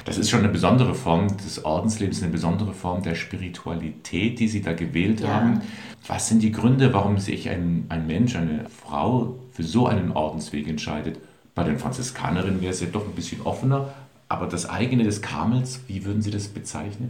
Das 0.06 0.18
ist 0.18 0.30
schon 0.30 0.42
eine 0.42 0.50
besondere 0.50 0.94
Form 0.94 1.36
des 1.36 1.66
Ordenslebens, 1.66 2.22
eine 2.22 2.32
besondere 2.32 2.74
Form 2.74 3.02
der 3.02 3.16
Spiritualität, 3.16 4.40
die 4.40 4.48
Sie 4.48 4.62
da 4.62 4.74
gewählt 4.74 5.22
ja. 5.22 5.30
haben. 5.30 5.62
Was 6.08 6.30
sind 6.30 6.44
die 6.44 6.52
Gründe, 6.52 6.94
warum 6.94 7.18
sich 7.18 7.50
ein, 7.50 7.86
ein 7.90 8.06
Mensch, 8.06 8.36
eine 8.36 8.66
Frau 8.70 9.40
für 9.52 9.64
so 9.64 9.88
einen 9.88 10.12
Ordensweg 10.12 10.68
entscheidet? 10.68 11.18
Bei 11.56 11.64
den 11.64 11.80
Franziskanerinnen 11.80 12.62
wäre 12.62 12.72
es 12.72 12.82
ja 12.82 12.88
doch 12.88 13.06
ein 13.06 13.14
bisschen 13.14 13.42
offener, 13.42 13.94
aber 14.30 14.46
das 14.46 14.70
eigene 14.70 15.04
des 15.04 15.22
Karmels, 15.22 15.82
wie 15.88 16.06
würden 16.06 16.22
Sie 16.22 16.32
das 16.32 16.48
bezeichnen? 16.48 17.10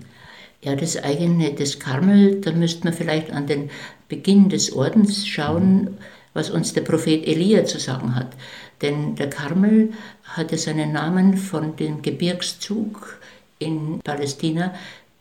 Ja, 0.64 0.76
das 0.76 0.96
eigene 0.96 1.54
des 1.54 1.80
Karmel, 1.80 2.40
da 2.42 2.52
müsste 2.52 2.84
man 2.84 2.94
vielleicht 2.94 3.32
an 3.32 3.48
den 3.48 3.72
Beginn 4.08 4.50
des 4.50 4.74
Ordens 4.74 5.28
schauen, 5.28 5.82
mhm. 5.82 5.98
was 6.34 6.50
uns 6.50 6.74
der 6.74 6.82
Prophet 6.82 7.28
Elia 7.28 7.66
zu 7.66 7.80
sagen 7.80 8.16
hat. 8.16 8.34
Denn 8.82 9.16
der 9.16 9.30
Karmel 9.30 9.94
hatte 10.24 10.58
seinen 10.58 10.92
Namen 10.92 11.38
von 11.38 11.76
dem 11.76 12.02
Gebirgszug 12.02 13.20
in 13.58 14.00
Palästina, 14.04 14.74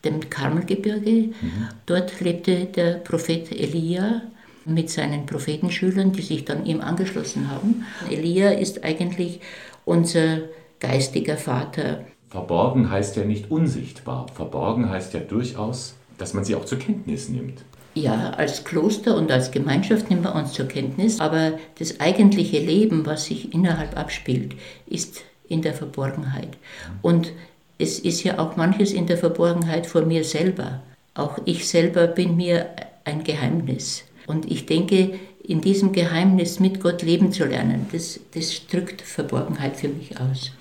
dem 0.04 0.28
Karmelgebirge. 0.28 1.10
Mhm. 1.10 1.68
Dort 1.86 2.20
lebte 2.20 2.66
der 2.66 2.94
Prophet 2.94 3.50
Elia 3.52 4.22
mit 4.64 4.90
seinen 4.90 5.26
Prophetenschülern, 5.26 6.12
die 6.12 6.22
sich 6.22 6.44
dann 6.44 6.66
ihm 6.66 6.80
angeschlossen 6.80 7.50
haben. 7.50 7.86
Elia 8.10 8.50
ist 8.50 8.84
eigentlich 8.84 9.40
unser 9.84 10.40
geistiger 10.80 11.36
Vater. 11.36 12.04
Verborgen 12.30 12.90
heißt 12.90 13.16
ja 13.16 13.24
nicht 13.24 13.50
unsichtbar. 13.50 14.26
Verborgen 14.32 14.88
heißt 14.88 15.14
ja 15.14 15.20
durchaus, 15.20 15.96
dass 16.16 16.32
man 16.32 16.44
sie 16.44 16.54
auch 16.54 16.64
zur 16.64 16.78
Kenntnis 16.78 17.28
nimmt. 17.28 17.64
Ja, 17.94 18.30
als 18.30 18.62
Kloster 18.62 19.16
und 19.16 19.32
als 19.32 19.50
Gemeinschaft 19.50 20.10
nehmen 20.10 20.22
wir 20.22 20.36
uns 20.36 20.52
zur 20.52 20.66
Kenntnis, 20.66 21.18
aber 21.18 21.58
das 21.80 21.98
eigentliche 21.98 22.60
Leben, 22.60 23.04
was 23.04 23.24
sich 23.24 23.52
innerhalb 23.52 23.98
abspielt, 23.98 24.54
ist 24.86 25.22
in 25.48 25.60
der 25.62 25.74
Verborgenheit. 25.74 26.56
Und 27.02 27.32
es 27.78 27.98
ist 27.98 28.22
ja 28.22 28.38
auch 28.38 28.56
manches 28.56 28.92
in 28.92 29.06
der 29.06 29.18
Verborgenheit 29.18 29.86
vor 29.86 30.02
mir 30.02 30.22
selber. 30.22 30.82
Auch 31.14 31.38
ich 31.46 31.68
selber 31.68 32.06
bin 32.06 32.36
mir 32.36 32.66
ein 33.04 33.24
Geheimnis. 33.24 34.04
Und 34.28 34.48
ich 34.48 34.66
denke, 34.66 35.18
in 35.42 35.60
diesem 35.60 35.90
Geheimnis 35.92 36.60
mit 36.60 36.80
Gott 36.80 37.02
leben 37.02 37.32
zu 37.32 37.44
lernen, 37.44 37.86
das, 37.90 38.20
das 38.34 38.66
drückt 38.68 39.02
Verborgenheit 39.02 39.76
für 39.76 39.88
mich 39.88 40.20
aus. 40.20 40.52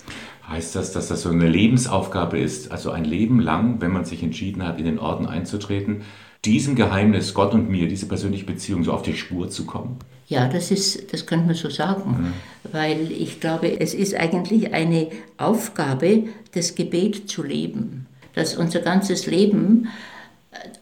Heißt 0.50 0.74
das, 0.74 0.92
dass 0.92 1.06
das 1.06 1.22
so 1.22 1.28
eine 1.28 1.48
Lebensaufgabe 1.48 2.38
ist, 2.38 2.72
also 2.72 2.90
ein 2.90 3.04
Leben 3.04 3.38
lang, 3.38 3.80
wenn 3.80 3.92
man 3.92 4.04
sich 4.04 4.22
entschieden 4.22 4.66
hat, 4.66 4.80
in 4.80 4.84
den 4.84 4.98
Orden 4.98 5.26
einzutreten, 5.26 6.02
diesem 6.44 6.74
Geheimnis, 6.74 7.34
Gott 7.34 7.54
und 7.54 7.70
mir, 7.70 7.86
diese 7.86 8.06
persönliche 8.06 8.46
Beziehung 8.46 8.82
so 8.82 8.92
auf 8.92 9.02
die 9.02 9.14
Spur 9.14 9.48
zu 9.48 9.64
kommen? 9.64 9.98
Ja, 10.26 10.48
das 10.48 10.72
ist, 10.72 11.12
das 11.12 11.26
könnte 11.26 11.46
man 11.46 11.54
so 11.54 11.70
sagen, 11.70 12.10
mhm. 12.10 12.72
weil 12.72 13.12
ich 13.12 13.38
glaube, 13.38 13.80
es 13.80 13.94
ist 13.94 14.14
eigentlich 14.14 14.72
eine 14.74 15.10
Aufgabe, 15.36 16.24
das 16.52 16.74
Gebet 16.74 17.30
zu 17.30 17.44
leben, 17.44 18.06
dass 18.34 18.56
unser 18.56 18.80
ganzes 18.80 19.26
Leben 19.26 19.88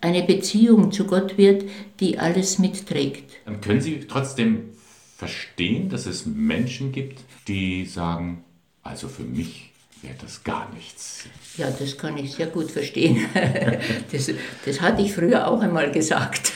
eine 0.00 0.22
Beziehung 0.22 0.92
zu 0.92 1.04
Gott 1.04 1.36
wird, 1.36 1.64
die 2.00 2.18
alles 2.18 2.58
mitträgt. 2.58 3.32
Dann 3.44 3.60
können 3.60 3.80
Sie 3.82 4.00
trotzdem 4.08 4.70
verstehen, 5.16 5.88
dass 5.88 6.06
es 6.06 6.24
Menschen 6.24 6.92
gibt, 6.92 7.20
die 7.48 7.84
sagen, 7.84 8.44
also 8.88 9.08
für 9.08 9.22
mich 9.22 9.70
wäre 10.02 10.14
das 10.20 10.42
gar 10.42 10.72
nichts. 10.72 11.24
Ja, 11.56 11.70
das 11.70 11.98
kann 11.98 12.16
ich 12.16 12.32
sehr 12.32 12.46
gut 12.46 12.70
verstehen. 12.70 13.26
Das, 14.12 14.30
das 14.64 14.80
hatte 14.80 15.02
ich 15.02 15.12
früher 15.12 15.46
auch 15.46 15.60
einmal 15.60 15.90
gesagt. 15.90 16.52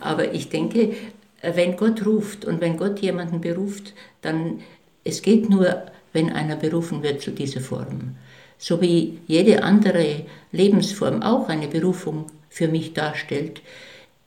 Aber 0.00 0.32
ich 0.32 0.48
denke, 0.48 0.94
wenn 1.42 1.76
Gott 1.76 2.06
ruft 2.06 2.44
und 2.44 2.60
wenn 2.60 2.76
Gott 2.76 3.00
jemanden 3.00 3.40
beruft, 3.40 3.94
dann 4.20 4.60
es 5.04 5.22
geht 5.22 5.50
nur, 5.50 5.82
wenn 6.12 6.30
einer 6.30 6.56
berufen 6.56 7.02
wird 7.02 7.20
zu 7.20 7.32
dieser 7.32 7.60
Form. 7.60 8.16
So 8.58 8.80
wie 8.80 9.18
jede 9.26 9.64
andere 9.64 10.26
Lebensform 10.52 11.22
auch 11.22 11.48
eine 11.48 11.66
Berufung 11.66 12.26
für 12.48 12.68
mich 12.68 12.92
darstellt, 12.92 13.60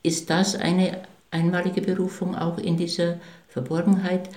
ist 0.04 0.30
das 0.30 0.56
eine 0.56 1.04
einmalige 1.32 1.82
Berufung 1.82 2.36
auch 2.36 2.58
in 2.58 2.76
dieser 2.76 3.20
Verborgenheit, 3.48 4.30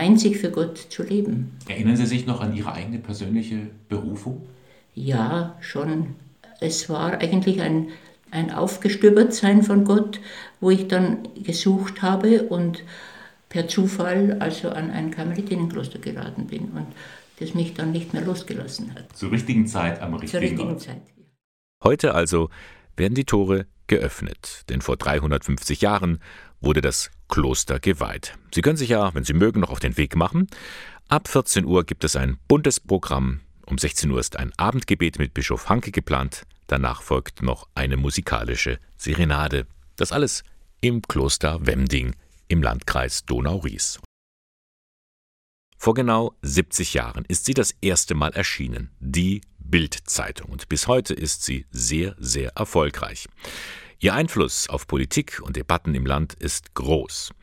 einzig 0.00 0.38
für 0.38 0.50
Gott 0.50 0.78
zu 0.78 1.02
leben. 1.02 1.52
Erinnern 1.68 1.96
Sie 1.96 2.06
sich 2.06 2.26
noch 2.26 2.40
an 2.40 2.56
Ihre 2.56 2.72
eigene 2.72 2.98
persönliche 2.98 3.66
Berufung? 3.88 4.46
Ja, 4.94 5.56
schon. 5.60 6.16
Es 6.60 6.88
war 6.88 7.18
eigentlich 7.20 7.60
ein, 7.60 7.88
ein 8.30 8.50
Aufgestöbertsein 8.50 9.62
von 9.62 9.84
Gott, 9.84 10.18
wo 10.60 10.70
ich 10.70 10.88
dann 10.88 11.28
gesucht 11.42 12.00
habe 12.00 12.44
und 12.44 12.82
per 13.50 13.68
Zufall 13.68 14.38
also 14.40 14.70
an 14.70 14.90
ein 14.90 15.10
Karmelitienkloster 15.10 15.98
geraten 15.98 16.46
bin 16.46 16.70
und 16.70 16.86
das 17.38 17.54
mich 17.54 17.74
dann 17.74 17.92
nicht 17.92 18.14
mehr 18.14 18.22
losgelassen 18.22 18.94
hat. 18.94 19.14
Zur 19.16 19.32
richtigen 19.32 19.66
Zeit 19.66 20.00
am 20.00 20.14
richtigen, 20.14 20.30
Zur 20.30 20.40
richtigen 20.40 20.68
Ort. 20.70 20.80
Zeit. 20.80 21.02
Heute 21.84 22.14
also 22.14 22.48
werden 22.96 23.14
die 23.14 23.24
Tore 23.24 23.66
geöffnet, 23.86 24.62
denn 24.68 24.80
vor 24.80 24.96
350 24.96 25.80
Jahren 25.80 26.20
wurde 26.60 26.80
das 26.80 27.10
Kloster 27.28 27.80
geweiht. 27.80 28.36
Sie 28.54 28.62
können 28.62 28.76
sich 28.76 28.90
ja, 28.90 29.14
wenn 29.14 29.24
Sie 29.24 29.32
mögen, 29.32 29.60
noch 29.60 29.70
auf 29.70 29.80
den 29.80 29.96
Weg 29.96 30.16
machen. 30.16 30.48
Ab 31.08 31.28
14 31.28 31.64
Uhr 31.64 31.84
gibt 31.84 32.04
es 32.04 32.16
ein 32.16 32.38
buntes 32.48 32.80
Programm. 32.80 33.40
Um 33.66 33.78
16 33.78 34.10
Uhr 34.10 34.20
ist 34.20 34.36
ein 34.36 34.52
Abendgebet 34.56 35.18
mit 35.18 35.34
Bischof 35.34 35.68
Hanke 35.68 35.90
geplant. 35.90 36.42
Danach 36.66 37.02
folgt 37.02 37.42
noch 37.42 37.68
eine 37.74 37.96
musikalische 37.96 38.78
Serenade. 38.96 39.66
Das 39.96 40.12
alles 40.12 40.44
im 40.80 41.02
Kloster 41.02 41.66
Wemding 41.66 42.14
im 42.48 42.62
Landkreis 42.62 43.24
Donau-Ries. 43.24 44.00
Vor 45.76 45.94
genau 45.94 46.34
70 46.42 46.94
Jahren 46.94 47.24
ist 47.26 47.46
sie 47.46 47.54
das 47.54 47.74
erste 47.80 48.14
Mal 48.14 48.32
erschienen, 48.32 48.90
die 49.00 49.40
Bild-Zeitung, 49.58 50.50
und 50.50 50.68
bis 50.68 50.88
heute 50.88 51.14
ist 51.14 51.42
sie 51.42 51.64
sehr, 51.70 52.16
sehr 52.18 52.50
erfolgreich. 52.56 53.28
Ihr 54.02 54.14
Einfluss 54.14 54.70
auf 54.70 54.86
Politik 54.86 55.42
und 55.42 55.56
Debatten 55.56 55.94
im 55.94 56.06
Land 56.06 56.32
ist 56.32 56.72
groß. 56.72 57.34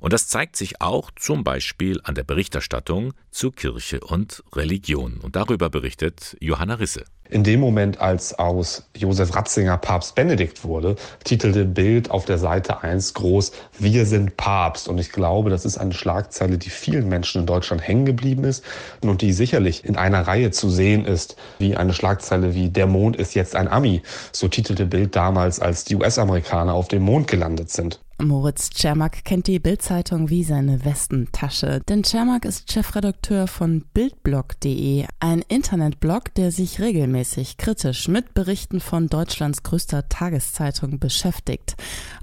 Und 0.00 0.12
das 0.12 0.26
zeigt 0.26 0.56
sich 0.56 0.80
auch 0.80 1.12
zum 1.14 1.44
Beispiel 1.44 2.00
an 2.02 2.16
der 2.16 2.24
Berichterstattung, 2.24 3.14
zu 3.30 3.52
Kirche 3.52 4.00
und 4.00 4.42
Religion. 4.52 5.18
Und 5.18 5.36
darüber 5.36 5.70
berichtet 5.70 6.36
Johanna 6.40 6.74
Risse. 6.74 7.04
In 7.30 7.44
dem 7.44 7.60
Moment, 7.60 8.00
als 8.00 8.36
aus 8.40 8.82
Josef 8.96 9.36
Ratzinger 9.36 9.78
Papst 9.78 10.16
Benedikt 10.16 10.64
wurde, 10.64 10.96
titelte 11.22 11.64
Bild 11.64 12.10
auf 12.10 12.24
der 12.24 12.38
Seite 12.38 12.82
1 12.82 13.14
groß, 13.14 13.52
wir 13.78 14.04
sind 14.04 14.36
Papst. 14.36 14.88
Und 14.88 14.98
ich 14.98 15.12
glaube, 15.12 15.48
das 15.48 15.64
ist 15.64 15.78
eine 15.78 15.92
Schlagzeile, 15.92 16.58
die 16.58 16.70
vielen 16.70 17.08
Menschen 17.08 17.42
in 17.42 17.46
Deutschland 17.46 17.86
hängen 17.86 18.04
geblieben 18.04 18.42
ist 18.42 18.64
und 19.00 19.22
die 19.22 19.32
sicherlich 19.32 19.84
in 19.84 19.96
einer 19.96 20.26
Reihe 20.26 20.50
zu 20.50 20.70
sehen 20.70 21.04
ist, 21.04 21.36
wie 21.58 21.76
eine 21.76 21.92
Schlagzeile 21.92 22.56
wie 22.56 22.68
Der 22.68 22.88
Mond 22.88 23.14
ist 23.14 23.34
jetzt 23.34 23.54
ein 23.54 23.68
Ami. 23.68 24.02
So 24.32 24.48
titelte 24.48 24.86
Bild 24.86 25.14
damals, 25.14 25.60
als 25.60 25.84
die 25.84 25.94
US-Amerikaner 25.94 26.74
auf 26.74 26.88
dem 26.88 27.04
Mond 27.04 27.28
gelandet 27.28 27.70
sind. 27.70 28.00
Moritz 28.22 28.70
Czermak 28.70 29.24
kennt 29.24 29.46
die 29.46 29.58
Bildzeitung 29.58 30.28
wie 30.28 30.44
seine 30.44 30.84
Westentasche, 30.84 31.80
denn 31.88 32.02
Czermak 32.02 32.44
ist 32.44 32.70
Chefredakteur 32.70 33.46
von 33.46 33.84
Bildblog.de, 33.94 35.06
ein 35.20 35.42
Internetblog, 35.48 36.34
der 36.34 36.52
sich 36.52 36.80
regelmäßig 36.80 37.56
kritisch 37.56 38.08
mit 38.08 38.34
Berichten 38.34 38.80
von 38.80 39.06
Deutschlands 39.06 39.62
größter 39.62 40.08
Tageszeitung 40.08 40.98
beschäftigt. 40.98 41.76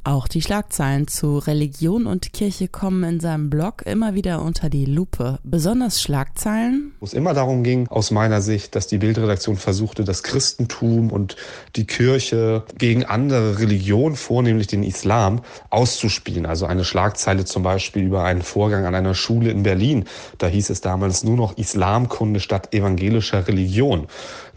Auch 0.04 0.28
die 0.28 0.42
Schlagzeilen 0.42 1.08
zu 1.08 1.40
Religion 1.40 2.06
und 2.06 2.32
Kirche 2.32 2.68
kommen 2.68 3.04
in 3.04 3.20
seinem 3.20 3.50
Blog 3.50 3.82
immer 3.86 4.14
wieder 4.14 4.42
unter 4.42 4.70
die 4.70 4.86
Lupe. 4.86 5.40
Besonders 5.44 6.02
Schlagzeilen, 6.02 6.94
wo 7.00 7.06
es 7.06 7.14
immer 7.14 7.34
darum 7.34 7.64
ging, 7.64 7.88
aus 7.88 8.12
meiner 8.12 8.42
Sicht, 8.42 8.76
dass 8.76 8.88
die 8.88 9.00
Bildredaktion 9.00 9.58
versuchte, 9.58 10.04
das 10.04 10.22
Christentum 10.22 11.12
und 11.12 11.36
die 11.76 11.88
Kirche 11.88 12.64
gegen 12.78 13.04
andere 13.04 13.60
Religionen, 13.60 14.16
vornehmlich 14.16 14.68
den 14.68 14.84
Islam, 14.84 15.42
aus 15.70 15.87
auszuspielen. 15.88 16.46
Also 16.46 16.66
eine 16.66 16.84
Schlagzeile 16.84 17.46
zum 17.46 17.64
Beispiel 17.64 18.04
über 18.04 18.24
einen 18.24 18.42
Vorgang 18.42 18.86
an 18.86 18.94
einer 18.94 19.16
Schule 19.16 19.52
in 19.52 19.64
Berlin. 19.64 20.04
Da 20.38 20.48
hieß 20.48 20.70
es 20.70 20.82
damals 20.82 21.24
nur 21.24 21.38
noch 21.38 21.58
Islamkunde 21.58 22.42
statt 22.42 22.74
evangelischer 22.74 23.48
Religion. 23.48 24.08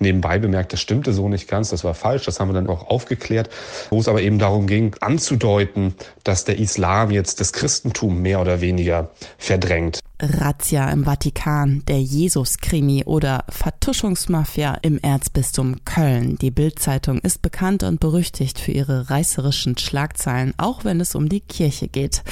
Nebenbei 0.03 0.39
bemerkt, 0.39 0.73
das 0.73 0.81
stimmte 0.81 1.13
so 1.13 1.29
nicht 1.29 1.47
ganz, 1.47 1.69
das 1.69 1.85
war 1.85 1.95
falsch, 1.95 2.25
das 2.25 2.41
haben 2.41 2.49
wir 2.49 2.55
dann 2.55 2.69
auch 2.69 2.89
aufgeklärt, 2.89 3.51
wo 3.91 4.01
es 4.01 4.09
aber 4.09 4.23
eben 4.23 4.39
darum 4.39 4.67
ging, 4.67 4.97
anzudeuten, 5.01 5.95
dass 6.25 6.45
der 6.45 6.59
Islam 6.59 7.11
jetzt 7.11 7.39
das 7.39 7.53
Christentum 7.53 8.23
mehr 8.23 8.41
oder 8.41 8.63
weniger 8.63 9.11
verdrängt. 9.37 10.01
Razzia 10.23 10.91
im 10.91 11.05
Vatikan, 11.05 11.83
der 11.89 12.01
Jesus-Krimi 12.01 13.05
oder 13.05 13.45
Vertuschungsmafia 13.49 14.79
im 14.83 14.99
Erzbistum 14.99 15.85
Köln. 15.85 16.37
Die 16.37 16.51
Bildzeitung 16.51 17.19
ist 17.19 17.43
bekannt 17.43 17.83
und 17.83 18.01
berüchtigt 18.01 18.59
für 18.59 18.73
ihre 18.73 19.11
reißerischen 19.11 19.79
Schlagzeilen, 19.79 20.53
auch 20.59 20.85
wenn 20.85 21.01
es 21.01 21.15
um 21.15 21.29
die 21.29 21.41
Kirche 21.41 21.89
geht. 21.89 22.23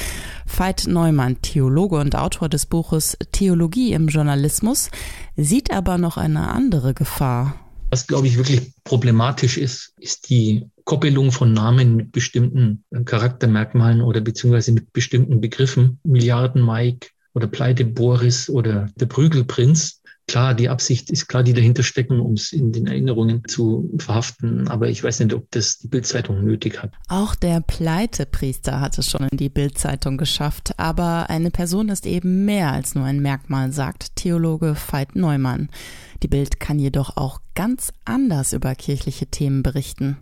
Veit 0.47 0.87
Neumann, 0.87 1.41
Theologe 1.41 1.97
und 1.97 2.17
Autor 2.17 2.49
des 2.49 2.67
Buches 2.67 3.17
Theologie 3.33 3.93
im 3.93 4.09
Journalismus, 4.09 4.91
sieht 5.37 5.73
aber 5.73 5.99
noch 5.99 6.17
eine 6.17 6.49
andere 6.49 6.95
Gefahr. 6.95 7.55
Was, 7.91 8.07
glaube 8.07 8.27
ich, 8.27 8.37
wirklich 8.37 8.73
problematisch 8.85 9.57
ist, 9.57 9.95
ist 9.99 10.29
die 10.29 10.69
Koppelung 10.85 11.33
von 11.33 11.53
Namen 11.53 11.97
mit 11.97 12.13
bestimmten 12.13 12.85
Charaktermerkmalen 13.05 14.03
oder 14.03 14.21
beziehungsweise 14.21 14.73
mit 14.73 14.93
bestimmten 14.93 15.41
Begriffen. 15.41 15.99
Milliarden 16.03 16.65
Mike, 16.65 17.09
oder 17.39 17.47
Pleite 17.47 17.85
Boris 17.85 18.51
oder 18.51 18.91
der 18.97 19.07
Prügelprinz. 19.07 20.03
Klar, 20.29 20.55
die 20.55 20.69
Absicht 20.69 21.11
ist 21.11 21.27
klar, 21.27 21.43
die 21.43 21.55
dahinter 21.55 21.83
stecken, 21.83 22.21
um 22.21 22.35
es 22.35 22.53
in 22.53 22.71
den 22.71 22.87
Erinnerungen 22.87 23.43
zu 23.49 23.91
verhaften. 23.99 24.69
Aber 24.69 24.89
ich 24.89 25.03
weiß 25.03 25.21
nicht, 25.21 25.33
ob 25.33 25.51
das 25.51 25.79
die 25.79 25.89
Bildzeitung 25.89 26.45
nötig 26.45 26.83
hat. 26.83 26.93
Auch 27.09 27.35
der 27.35 27.61
Pleitepriester 27.63 28.79
hat 28.79 28.99
es 28.99 29.11
schon 29.11 29.27
in 29.31 29.39
die 29.39 29.49
Bildzeitung 29.49 30.19
geschafft. 30.19 30.73
Aber 30.77 31.31
eine 31.31 31.51
Person 31.51 31.89
ist 31.89 32.05
eben 32.05 32.45
mehr 32.45 32.73
als 32.73 32.95
nur 32.95 33.05
ein 33.05 33.21
Merkmal, 33.21 33.73
sagt 33.73 34.17
Theologe 34.17 34.77
Veit 34.77 35.17
Neumann. 35.17 35.71
Die 36.23 36.29
Bild 36.29 36.61
kann 36.61 36.79
jedoch 36.79 37.17
auch 37.17 37.41
ganz 37.55 37.91
anders 38.05 38.53
über 38.53 38.75
kirchliche 38.75 39.27
Themen 39.27 39.63
berichten 39.63 40.19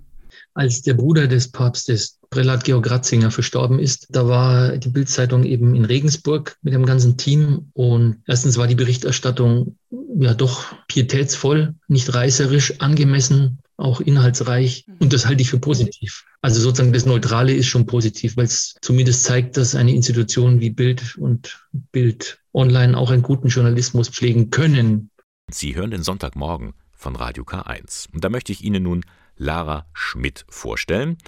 als 0.56 0.80
der 0.82 0.94
Bruder 0.94 1.28
des 1.28 1.48
Papstes, 1.48 2.18
Prälat 2.30 2.64
Georg 2.64 2.90
Ratzinger, 2.90 3.30
verstorben 3.30 3.78
ist. 3.78 4.06
Da 4.10 4.26
war 4.26 4.78
die 4.78 4.88
Bildzeitung 4.88 5.44
eben 5.44 5.74
in 5.74 5.84
Regensburg 5.84 6.56
mit 6.62 6.72
dem 6.72 6.86
ganzen 6.86 7.18
Team 7.18 7.70
und 7.74 8.22
erstens 8.26 8.56
war 8.56 8.66
die 8.66 8.74
Berichterstattung 8.74 9.76
ja 10.22 10.34
doch 10.34 10.74
pietätsvoll, 10.88 11.74
nicht 11.88 12.14
reißerisch, 12.14 12.80
angemessen, 12.80 13.58
auch 13.76 14.00
inhaltsreich 14.00 14.86
und 15.00 15.12
das 15.12 15.26
halte 15.26 15.42
ich 15.42 15.50
für 15.50 15.58
positiv. 15.58 16.24
Also 16.40 16.60
sozusagen 16.60 16.92
das 16.92 17.04
Neutrale 17.04 17.52
ist 17.52 17.66
schon 17.66 17.86
positiv, 17.86 18.36
weil 18.36 18.46
es 18.46 18.76
zumindest 18.80 19.24
zeigt, 19.24 19.56
dass 19.56 19.74
eine 19.74 19.94
Institution 19.94 20.60
wie 20.60 20.70
Bild 20.70 21.16
und 21.18 21.62
Bild 21.92 22.38
Online 22.54 22.96
auch 22.96 23.10
einen 23.10 23.22
guten 23.22 23.48
Journalismus 23.48 24.08
pflegen 24.08 24.50
können. 24.50 25.10
Sie 25.50 25.76
hören 25.76 25.90
den 25.90 26.02
Sonntagmorgen 26.02 26.72
von 26.92 27.16
Radio 27.16 27.44
K1 27.44 28.12
und 28.12 28.24
da 28.24 28.30
möchte 28.30 28.52
ich 28.52 28.64
Ihnen 28.64 28.82
nun 28.82 29.04
Lara 29.36 29.86
Schmidt 29.92 30.46
vorstellen. 30.48 31.18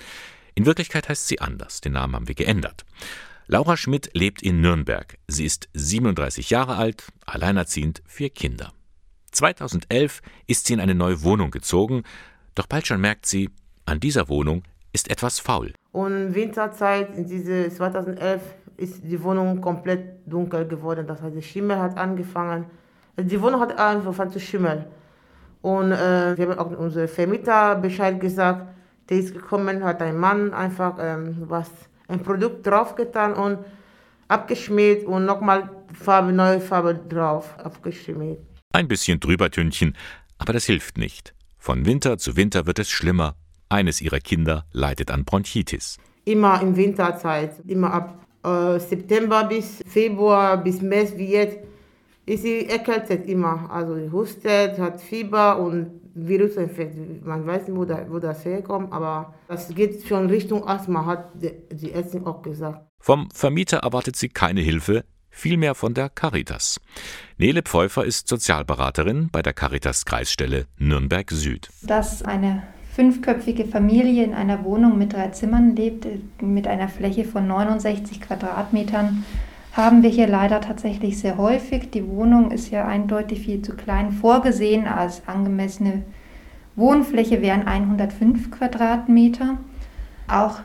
In 0.54 0.66
Wirklichkeit 0.66 1.08
heißt 1.08 1.28
sie 1.28 1.40
anders, 1.40 1.82
den 1.82 1.92
Namen 1.92 2.16
haben 2.16 2.28
wir 2.28 2.34
geändert. 2.34 2.84
Laura 3.46 3.76
Schmidt 3.76 4.10
lebt 4.12 4.42
in 4.42 4.60
Nürnberg. 4.60 5.18
Sie 5.26 5.44
ist 5.44 5.68
37 5.72 6.50
Jahre 6.50 6.76
alt, 6.76 7.04
alleinerziehend, 7.24 8.02
vier 8.06 8.30
Kinder. 8.30 8.72
2011 9.38 10.20
ist 10.46 10.66
sie 10.66 10.74
in 10.74 10.80
eine 10.80 10.94
neue 10.94 11.22
Wohnung 11.22 11.50
gezogen, 11.50 12.02
doch 12.54 12.66
bald 12.66 12.86
schon 12.86 13.00
merkt 13.00 13.26
sie, 13.26 13.50
an 13.86 14.00
dieser 14.00 14.28
Wohnung 14.28 14.64
ist 14.92 15.10
etwas 15.10 15.38
faul. 15.38 15.72
Und 15.92 16.34
Winterzeit, 16.34 17.16
in 17.16 17.26
diese 17.26 17.70
2011, 17.70 18.42
ist 18.76 19.02
die 19.04 19.22
Wohnung 19.22 19.60
komplett 19.60 20.26
dunkel 20.26 20.66
geworden. 20.66 21.06
Das 21.06 21.22
heißt, 21.22 21.36
der 21.36 21.42
Schimmel 21.42 21.78
hat 21.78 21.96
angefangen. 21.96 22.66
Die 23.16 23.40
Wohnung 23.40 23.60
hat 23.60 23.78
angefangen 23.78 24.30
zu 24.30 24.40
schimmeln. 24.40 24.84
Und 25.62 25.92
äh, 25.92 26.36
wir 26.36 26.48
haben 26.48 26.58
auch 26.58 26.70
unsere 26.78 27.08
Vermieter 27.08 27.76
Bescheid 27.76 28.20
gesagt. 28.20 28.66
Der 29.08 29.18
ist 29.18 29.34
gekommen, 29.34 29.82
hat 29.84 30.02
ein 30.02 30.16
Mann 30.16 30.52
einfach 30.52 30.96
ähm, 31.00 31.44
was, 31.48 31.70
ein 32.08 32.22
Produkt 32.22 32.66
draufgetan 32.66 33.34
und 33.34 33.58
abgeschmiert 34.28 35.04
und 35.06 35.24
nochmal 35.24 35.70
Farbe, 35.92 36.32
neue 36.32 36.60
Farbe 36.60 36.94
drauf, 36.94 37.56
abgeschmiert. 37.58 38.38
Ein 38.72 38.86
bisschen 38.86 39.18
drübertünchen, 39.18 39.96
aber 40.36 40.52
das 40.52 40.66
hilft 40.66 40.98
nicht. 40.98 41.34
Von 41.56 41.86
Winter 41.86 42.18
zu 42.18 42.36
Winter 42.36 42.66
wird 42.66 42.78
es 42.78 42.90
schlimmer. 42.90 43.34
Eines 43.70 44.02
ihrer 44.02 44.20
Kinder 44.20 44.66
leidet 44.72 45.10
an 45.10 45.24
Bronchitis. 45.24 45.96
Immer 46.26 46.60
in 46.60 46.76
Winterzeit, 46.76 47.54
immer 47.66 47.92
ab 47.92 48.26
äh, 48.44 48.78
September 48.78 49.44
bis 49.44 49.82
Februar 49.86 50.62
bis 50.62 50.82
März 50.82 51.14
wie 51.16 51.32
jetzt 51.32 51.58
ist 52.26 52.42
sie 52.42 52.66
erkältet 52.66 53.26
immer. 53.26 53.70
Also 53.70 53.96
sie 53.96 54.10
hustet, 54.12 54.78
hat 54.78 55.00
Fieber 55.00 55.58
und 55.58 56.02
Virusinfekt. 56.14 57.24
Man 57.24 57.46
weiß 57.46 57.68
nicht, 57.68 57.76
wo, 57.76 57.86
da, 57.86 58.04
wo 58.10 58.18
das 58.18 58.44
herkommt, 58.44 58.92
aber 58.92 59.34
das 59.48 59.74
geht 59.74 60.06
schon 60.06 60.26
Richtung 60.26 60.68
Asthma, 60.68 61.06
hat 61.06 61.30
die, 61.34 61.52
die 61.74 61.92
Ärztin 61.92 62.26
auch 62.26 62.42
gesagt. 62.42 62.86
Vom 63.00 63.30
Vermieter 63.32 63.78
erwartet 63.78 64.16
sie 64.16 64.28
keine 64.28 64.60
Hilfe, 64.60 65.04
vielmehr 65.38 65.74
von 65.74 65.94
der 65.94 66.08
Caritas. 66.08 66.80
Nele 67.38 67.62
Pfeuffer 67.62 68.04
ist 68.04 68.28
Sozialberaterin 68.28 69.28
bei 69.30 69.40
der 69.40 69.52
Caritas 69.52 70.04
Kreisstelle 70.04 70.66
Nürnberg 70.78 71.30
Süd. 71.30 71.68
Dass 71.82 72.22
eine 72.22 72.64
fünfköpfige 72.94 73.64
Familie 73.64 74.24
in 74.24 74.34
einer 74.34 74.64
Wohnung 74.64 74.98
mit 74.98 75.12
drei 75.12 75.28
Zimmern 75.28 75.76
lebt, 75.76 76.06
mit 76.42 76.66
einer 76.66 76.88
Fläche 76.88 77.24
von 77.24 77.46
69 77.46 78.20
Quadratmetern, 78.20 79.24
haben 79.72 80.02
wir 80.02 80.10
hier 80.10 80.26
leider 80.26 80.60
tatsächlich 80.60 81.18
sehr 81.18 81.38
häufig. 81.38 81.90
Die 81.90 82.06
Wohnung 82.08 82.50
ist 82.50 82.70
ja 82.70 82.86
eindeutig 82.86 83.40
viel 83.40 83.62
zu 83.62 83.76
klein 83.76 84.10
vorgesehen 84.10 84.88
als 84.88 85.22
angemessene 85.28 86.02
Wohnfläche 86.74 87.42
wären 87.42 87.66
105 87.66 88.52
Quadratmeter. 88.52 89.58
Auch 90.28 90.60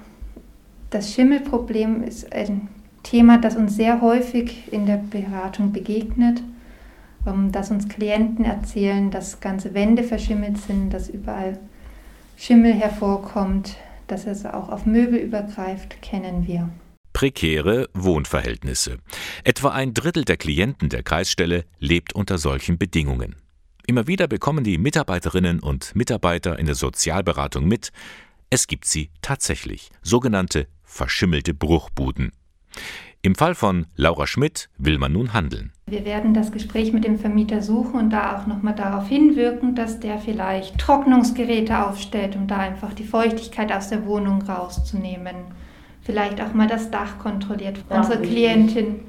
das 0.92 1.12
Schimmelproblem 1.12 2.04
ist 2.04 2.32
ein 2.32 2.70
Thema, 3.04 3.38
das 3.38 3.56
uns 3.56 3.76
sehr 3.76 4.02
häufig 4.02 4.72
in 4.72 4.86
der 4.86 4.98
Beratung 4.98 5.72
begegnet, 5.72 6.42
ähm, 7.28 7.52
dass 7.52 7.72
uns 7.72 7.88
Klienten 7.90 8.46
erzählen, 8.46 9.12
dass 9.12 9.40
ganze 9.40 9.74
Wände 9.74 10.04
verschimmelt 10.04 10.58
sind, 10.58 10.92
dass 10.92 11.10
überall 11.10 11.60
Schimmel 12.38 12.74
hervorkommt, 12.74 13.78
dass 14.08 14.26
es 14.26 14.46
auch 14.46 14.70
auf 14.70 14.86
Möbel 14.86 15.20
übergreift, 15.20 16.02
kennen 16.02 16.48
wir 16.48 16.70
prekäre 17.14 17.90
Wohnverhältnisse. 17.94 18.98
Etwa 19.44 19.70
ein 19.70 19.94
Drittel 19.94 20.26
der 20.26 20.36
Klienten 20.36 20.90
der 20.90 21.04
Kreisstelle 21.04 21.64
lebt 21.80 22.14
unter 22.14 22.38
solchen 22.38 22.78
Bedingungen. 22.78 23.36
Immer 23.88 24.08
wieder 24.08 24.28
bekommen 24.28 24.64
die 24.64 24.78
Mitarbeiterinnen 24.78 25.60
und 25.60 25.96
Mitarbeiter 25.96 26.58
in 26.60 26.66
der 26.66 26.76
Sozialberatung 26.76 27.66
mit, 27.66 27.92
es 28.50 28.68
gibt 28.68 28.86
sie 28.86 29.10
tatsächlich, 29.22 29.90
sogenannte 30.02 30.68
verschimmelte 30.84 31.54
Bruchbuden. 31.54 32.32
Im 33.22 33.36
Fall 33.36 33.56
von 33.56 33.86
Laura 33.96 34.28
Schmidt 34.28 34.70
will 34.78 34.98
man 34.98 35.14
nun 35.14 35.34
handeln. 35.34 35.72
Wir 35.88 36.04
werden 36.06 36.34
das 36.34 36.52
Gespräch 36.52 36.92
mit 36.92 37.06
dem 37.06 37.18
Vermieter 37.18 37.62
suchen 37.62 38.00
und 38.00 38.10
da 38.10 38.38
auch 38.38 38.48
nochmal 38.48 38.76
darauf 38.76 39.08
hinwirken, 39.08 39.76
dass 39.76 40.00
der 40.00 40.20
vielleicht 40.20 40.78
Trocknungsgeräte 40.78 41.86
aufstellt, 41.86 42.36
um 42.36 42.48
da 42.48 42.58
einfach 42.58 42.94
die 42.94 43.06
Feuchtigkeit 43.06 43.72
aus 43.72 43.90
der 43.90 44.06
Wohnung 44.06 44.42
rauszunehmen 44.42 45.36
vielleicht 46.04 46.42
auch 46.42 46.54
mal 46.54 46.68
das 46.68 46.92
Dach 46.92 47.18
kontrolliert. 47.20 47.84
Ja, 47.90 47.98
Unsere 47.98 48.22
Klientin 48.22 49.00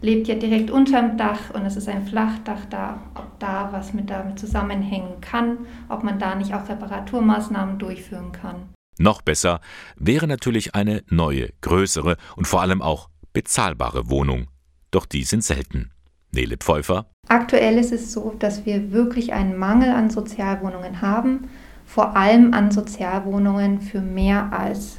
lebt 0.00 0.28
ja 0.28 0.34
direkt 0.34 0.70
unterm 0.70 1.16
Dach 1.16 1.50
und 1.52 1.64
es 1.64 1.76
ist 1.76 1.88
ein 1.88 2.06
Flachdach 2.06 2.64
da, 2.70 3.02
ob 3.14 3.38
da 3.38 3.68
was 3.72 3.94
mit 3.94 4.10
damit 4.10 4.38
zusammenhängen 4.38 5.20
kann, 5.20 5.58
ob 5.88 6.04
man 6.04 6.18
da 6.18 6.34
nicht 6.34 6.54
auch 6.54 6.68
Reparaturmaßnahmen 6.68 7.78
durchführen 7.78 8.32
kann. 8.32 8.68
Noch 8.98 9.22
besser 9.22 9.60
wäre 9.96 10.26
natürlich 10.26 10.74
eine 10.74 11.02
neue, 11.08 11.50
größere 11.62 12.16
und 12.36 12.46
vor 12.46 12.60
allem 12.60 12.82
auch 12.82 13.08
bezahlbare 13.32 14.10
Wohnung. 14.10 14.46
Doch 14.90 15.06
die 15.06 15.24
sind 15.24 15.44
selten. 15.44 15.90
Nele 16.32 16.56
Pfeuffer. 16.56 17.06
Aktuell 17.28 17.78
ist 17.78 17.92
es 17.92 18.12
so, 18.12 18.34
dass 18.38 18.66
wir 18.66 18.92
wirklich 18.92 19.32
einen 19.32 19.56
Mangel 19.56 19.90
an 19.90 20.10
Sozialwohnungen 20.10 21.02
haben, 21.02 21.48
vor 21.84 22.16
allem 22.16 22.54
an 22.54 22.70
Sozialwohnungen 22.70 23.80
für 23.80 24.00
mehr 24.00 24.52
als 24.52 24.98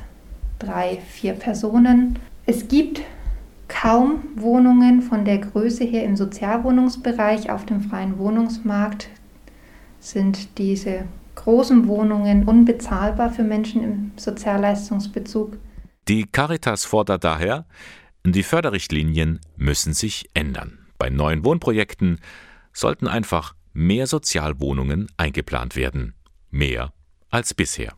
drei, 0.59 0.99
vier 1.09 1.33
Personen. 1.33 2.19
Es 2.45 2.67
gibt 2.67 3.01
kaum 3.67 4.23
Wohnungen 4.35 5.01
von 5.01 5.25
der 5.25 5.39
Größe 5.39 5.83
her 5.83 6.03
im 6.03 6.15
Sozialwohnungsbereich 6.15 7.49
auf 7.49 7.65
dem 7.65 7.81
freien 7.81 8.17
Wohnungsmarkt 8.17 9.09
sind 9.99 10.57
diese 10.57 11.05
großen 11.35 11.87
Wohnungen 11.87 12.43
unbezahlbar 12.43 13.31
für 13.31 13.43
Menschen 13.43 13.83
im 13.83 14.11
Sozialleistungsbezug. 14.17 15.57
Die 16.07 16.25
Caritas 16.25 16.85
fordert 16.85 17.23
daher, 17.23 17.65
die 18.25 18.43
Förderrichtlinien 18.43 19.41
müssen 19.57 19.93
sich 19.93 20.29
ändern. 20.33 20.79
Bei 20.97 21.09
neuen 21.09 21.43
Wohnprojekten 21.43 22.19
sollten 22.71 23.07
einfach 23.07 23.53
mehr 23.73 24.07
Sozialwohnungen 24.07 25.07
eingeplant 25.17 25.75
werden. 25.75 26.13
Mehr 26.49 26.93
als 27.29 27.53
bisher. 27.53 27.93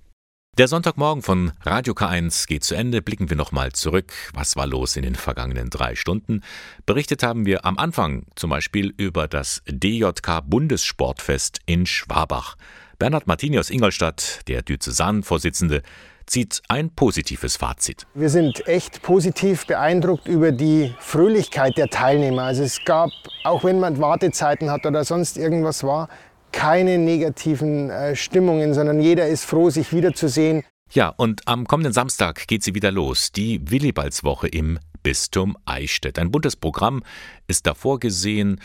Der 0.57 0.69
Sonntagmorgen 0.69 1.21
von 1.21 1.51
Radio 1.63 1.93
K1 1.93 2.47
geht 2.47 2.63
zu 2.63 2.75
Ende. 2.75 3.01
Blicken 3.01 3.29
wir 3.29 3.35
nochmal 3.35 3.73
zurück. 3.73 4.13
Was 4.33 4.55
war 4.55 4.65
los 4.65 4.95
in 4.95 5.03
den 5.03 5.15
vergangenen 5.15 5.69
drei 5.69 5.95
Stunden? 5.95 6.41
Berichtet 6.85 7.23
haben 7.23 7.45
wir 7.45 7.65
am 7.65 7.77
Anfang 7.77 8.25
zum 8.35 8.49
Beispiel 8.49 8.93
über 8.95 9.27
das 9.27 9.61
DJK 9.67 10.41
Bundessportfest 10.45 11.59
in 11.65 11.85
Schwabach. 11.85 12.55
Bernhard 12.97 13.27
Martini 13.27 13.59
aus 13.59 13.69
Ingolstadt, 13.69 14.47
der 14.47 14.61
Diözesanvorsitzende, 14.61 15.83
zieht 16.25 16.61
ein 16.67 16.89
positives 16.89 17.57
Fazit. 17.57 18.05
Wir 18.13 18.29
sind 18.29 18.67
echt 18.67 19.01
positiv 19.01 19.65
beeindruckt 19.65 20.27
über 20.27 20.51
die 20.51 20.93
Fröhlichkeit 20.99 21.77
der 21.77 21.88
Teilnehmer. 21.88 22.43
Also 22.43 22.63
es 22.63 22.83
gab, 22.85 23.11
auch 23.43 23.63
wenn 23.63 23.79
man 23.79 23.99
Wartezeiten 23.99 24.71
hat 24.71 24.85
oder 24.85 25.03
sonst 25.03 25.38
irgendwas 25.38 25.83
war, 25.83 26.09
keine 26.51 26.97
negativen 26.97 27.89
äh, 27.89 28.15
Stimmungen, 28.15 28.73
sondern 28.73 29.01
jeder 29.01 29.27
ist 29.27 29.43
froh, 29.43 29.69
sich 29.69 29.91
wiederzusehen. 29.91 30.63
Ja, 30.91 31.09
und 31.09 31.47
am 31.47 31.67
kommenden 31.67 31.93
Samstag 31.93 32.47
geht 32.47 32.63
sie 32.63 32.75
wieder 32.75 32.91
los, 32.91 33.31
die 33.31 33.59
Willibaldswoche 33.69 34.47
im 34.47 34.79
Bistum 35.03 35.57
Eichstätt. 35.65 36.17
Ein 36.17 36.31
buntes 36.31 36.55
Programm 36.55 37.03
ist 37.47 37.67
davor 37.67 37.99
gesehen, 37.99 38.61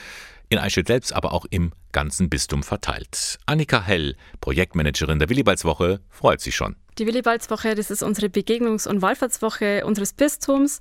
in 0.51 0.59
Eichstätt 0.59 0.89
selbst, 0.89 1.15
aber 1.15 1.33
auch 1.33 1.47
im 1.49 1.73
ganzen 1.93 2.29
Bistum 2.29 2.63
verteilt. 2.63 3.39
Annika 3.47 3.83
Hell, 3.83 4.17
Projektmanagerin 4.41 5.19
der 5.19 5.31
Willibaldswoche, 5.31 6.01
freut 6.11 6.41
sich 6.41 6.55
schon. 6.55 6.77
Die 6.99 7.07
Willibaldswoche, 7.07 7.75
das 7.75 7.91
ist 7.91 8.03
unsere 8.03 8.27
Begegnungs- 8.27 8.87
und 8.87 9.01
Wallfahrtswoche 9.01 9.87
unseres 9.87 10.13
Bistums 10.13 10.81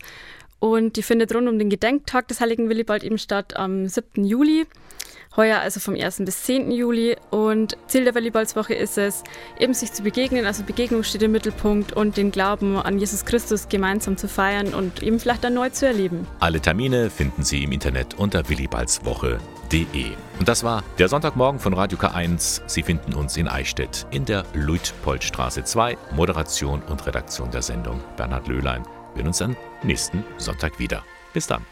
und 0.59 0.97
die 0.97 1.03
findet 1.03 1.33
rund 1.33 1.47
um 1.47 1.57
den 1.57 1.69
Gedenktag 1.69 2.27
des 2.27 2.41
heiligen 2.41 2.67
Willibald 2.67 3.03
eben 3.03 3.17
statt 3.17 3.55
am 3.55 3.87
7. 3.87 4.25
Juli. 4.25 4.65
Heuer 5.37 5.59
also 5.59 5.79
vom 5.79 5.95
1. 5.95 6.23
bis 6.25 6.43
10. 6.43 6.71
Juli. 6.71 7.15
Und 7.29 7.77
Ziel 7.87 8.03
der 8.03 8.15
Willibaldswoche 8.15 8.73
ist 8.73 8.97
es, 8.97 9.23
eben 9.59 9.73
sich 9.73 9.93
zu 9.93 10.03
begegnen, 10.03 10.45
also 10.45 10.63
Begegnung 10.63 11.03
steht 11.03 11.21
im 11.21 11.31
Mittelpunkt 11.31 11.93
und 11.93 12.17
den 12.17 12.31
Glauben 12.31 12.75
an 12.77 12.97
Jesus 12.97 13.23
Christus 13.23 13.69
gemeinsam 13.69 14.17
zu 14.17 14.27
feiern 14.27 14.73
und 14.73 15.01
eben 15.03 15.19
vielleicht 15.19 15.43
erneut 15.43 15.75
zu 15.75 15.85
erleben. 15.85 16.27
Alle 16.39 16.59
Termine 16.59 17.09
finden 17.09 17.43
Sie 17.43 17.63
im 17.63 17.71
Internet 17.71 18.15
unter 18.15 18.49
willibaldswoche.de. 18.49 19.58
Und 20.39 20.47
das 20.47 20.63
war 20.63 20.83
der 20.97 21.09
Sonntagmorgen 21.09 21.59
von 21.59 21.73
Radio 21.73 21.97
K1. 21.97 22.61
Sie 22.65 22.81
finden 22.81 23.13
uns 23.13 23.37
in 23.37 23.47
Eichstätt 23.47 24.07
in 24.09 24.25
der 24.25 24.43
Luitpoldstraße 24.53 25.63
2. 25.63 25.97
Moderation 26.11 26.81
und 26.83 27.05
Redaktion 27.05 27.51
der 27.51 27.61
Sendung 27.61 28.01
Bernhard 28.17 28.47
Löhlein. 28.47 28.83
Wir 29.13 29.23
hören 29.23 29.27
uns 29.27 29.37
dann 29.37 29.55
nächsten 29.83 30.23
Sonntag 30.37 30.79
wieder. 30.79 31.03
Bis 31.33 31.45
dann. 31.45 31.63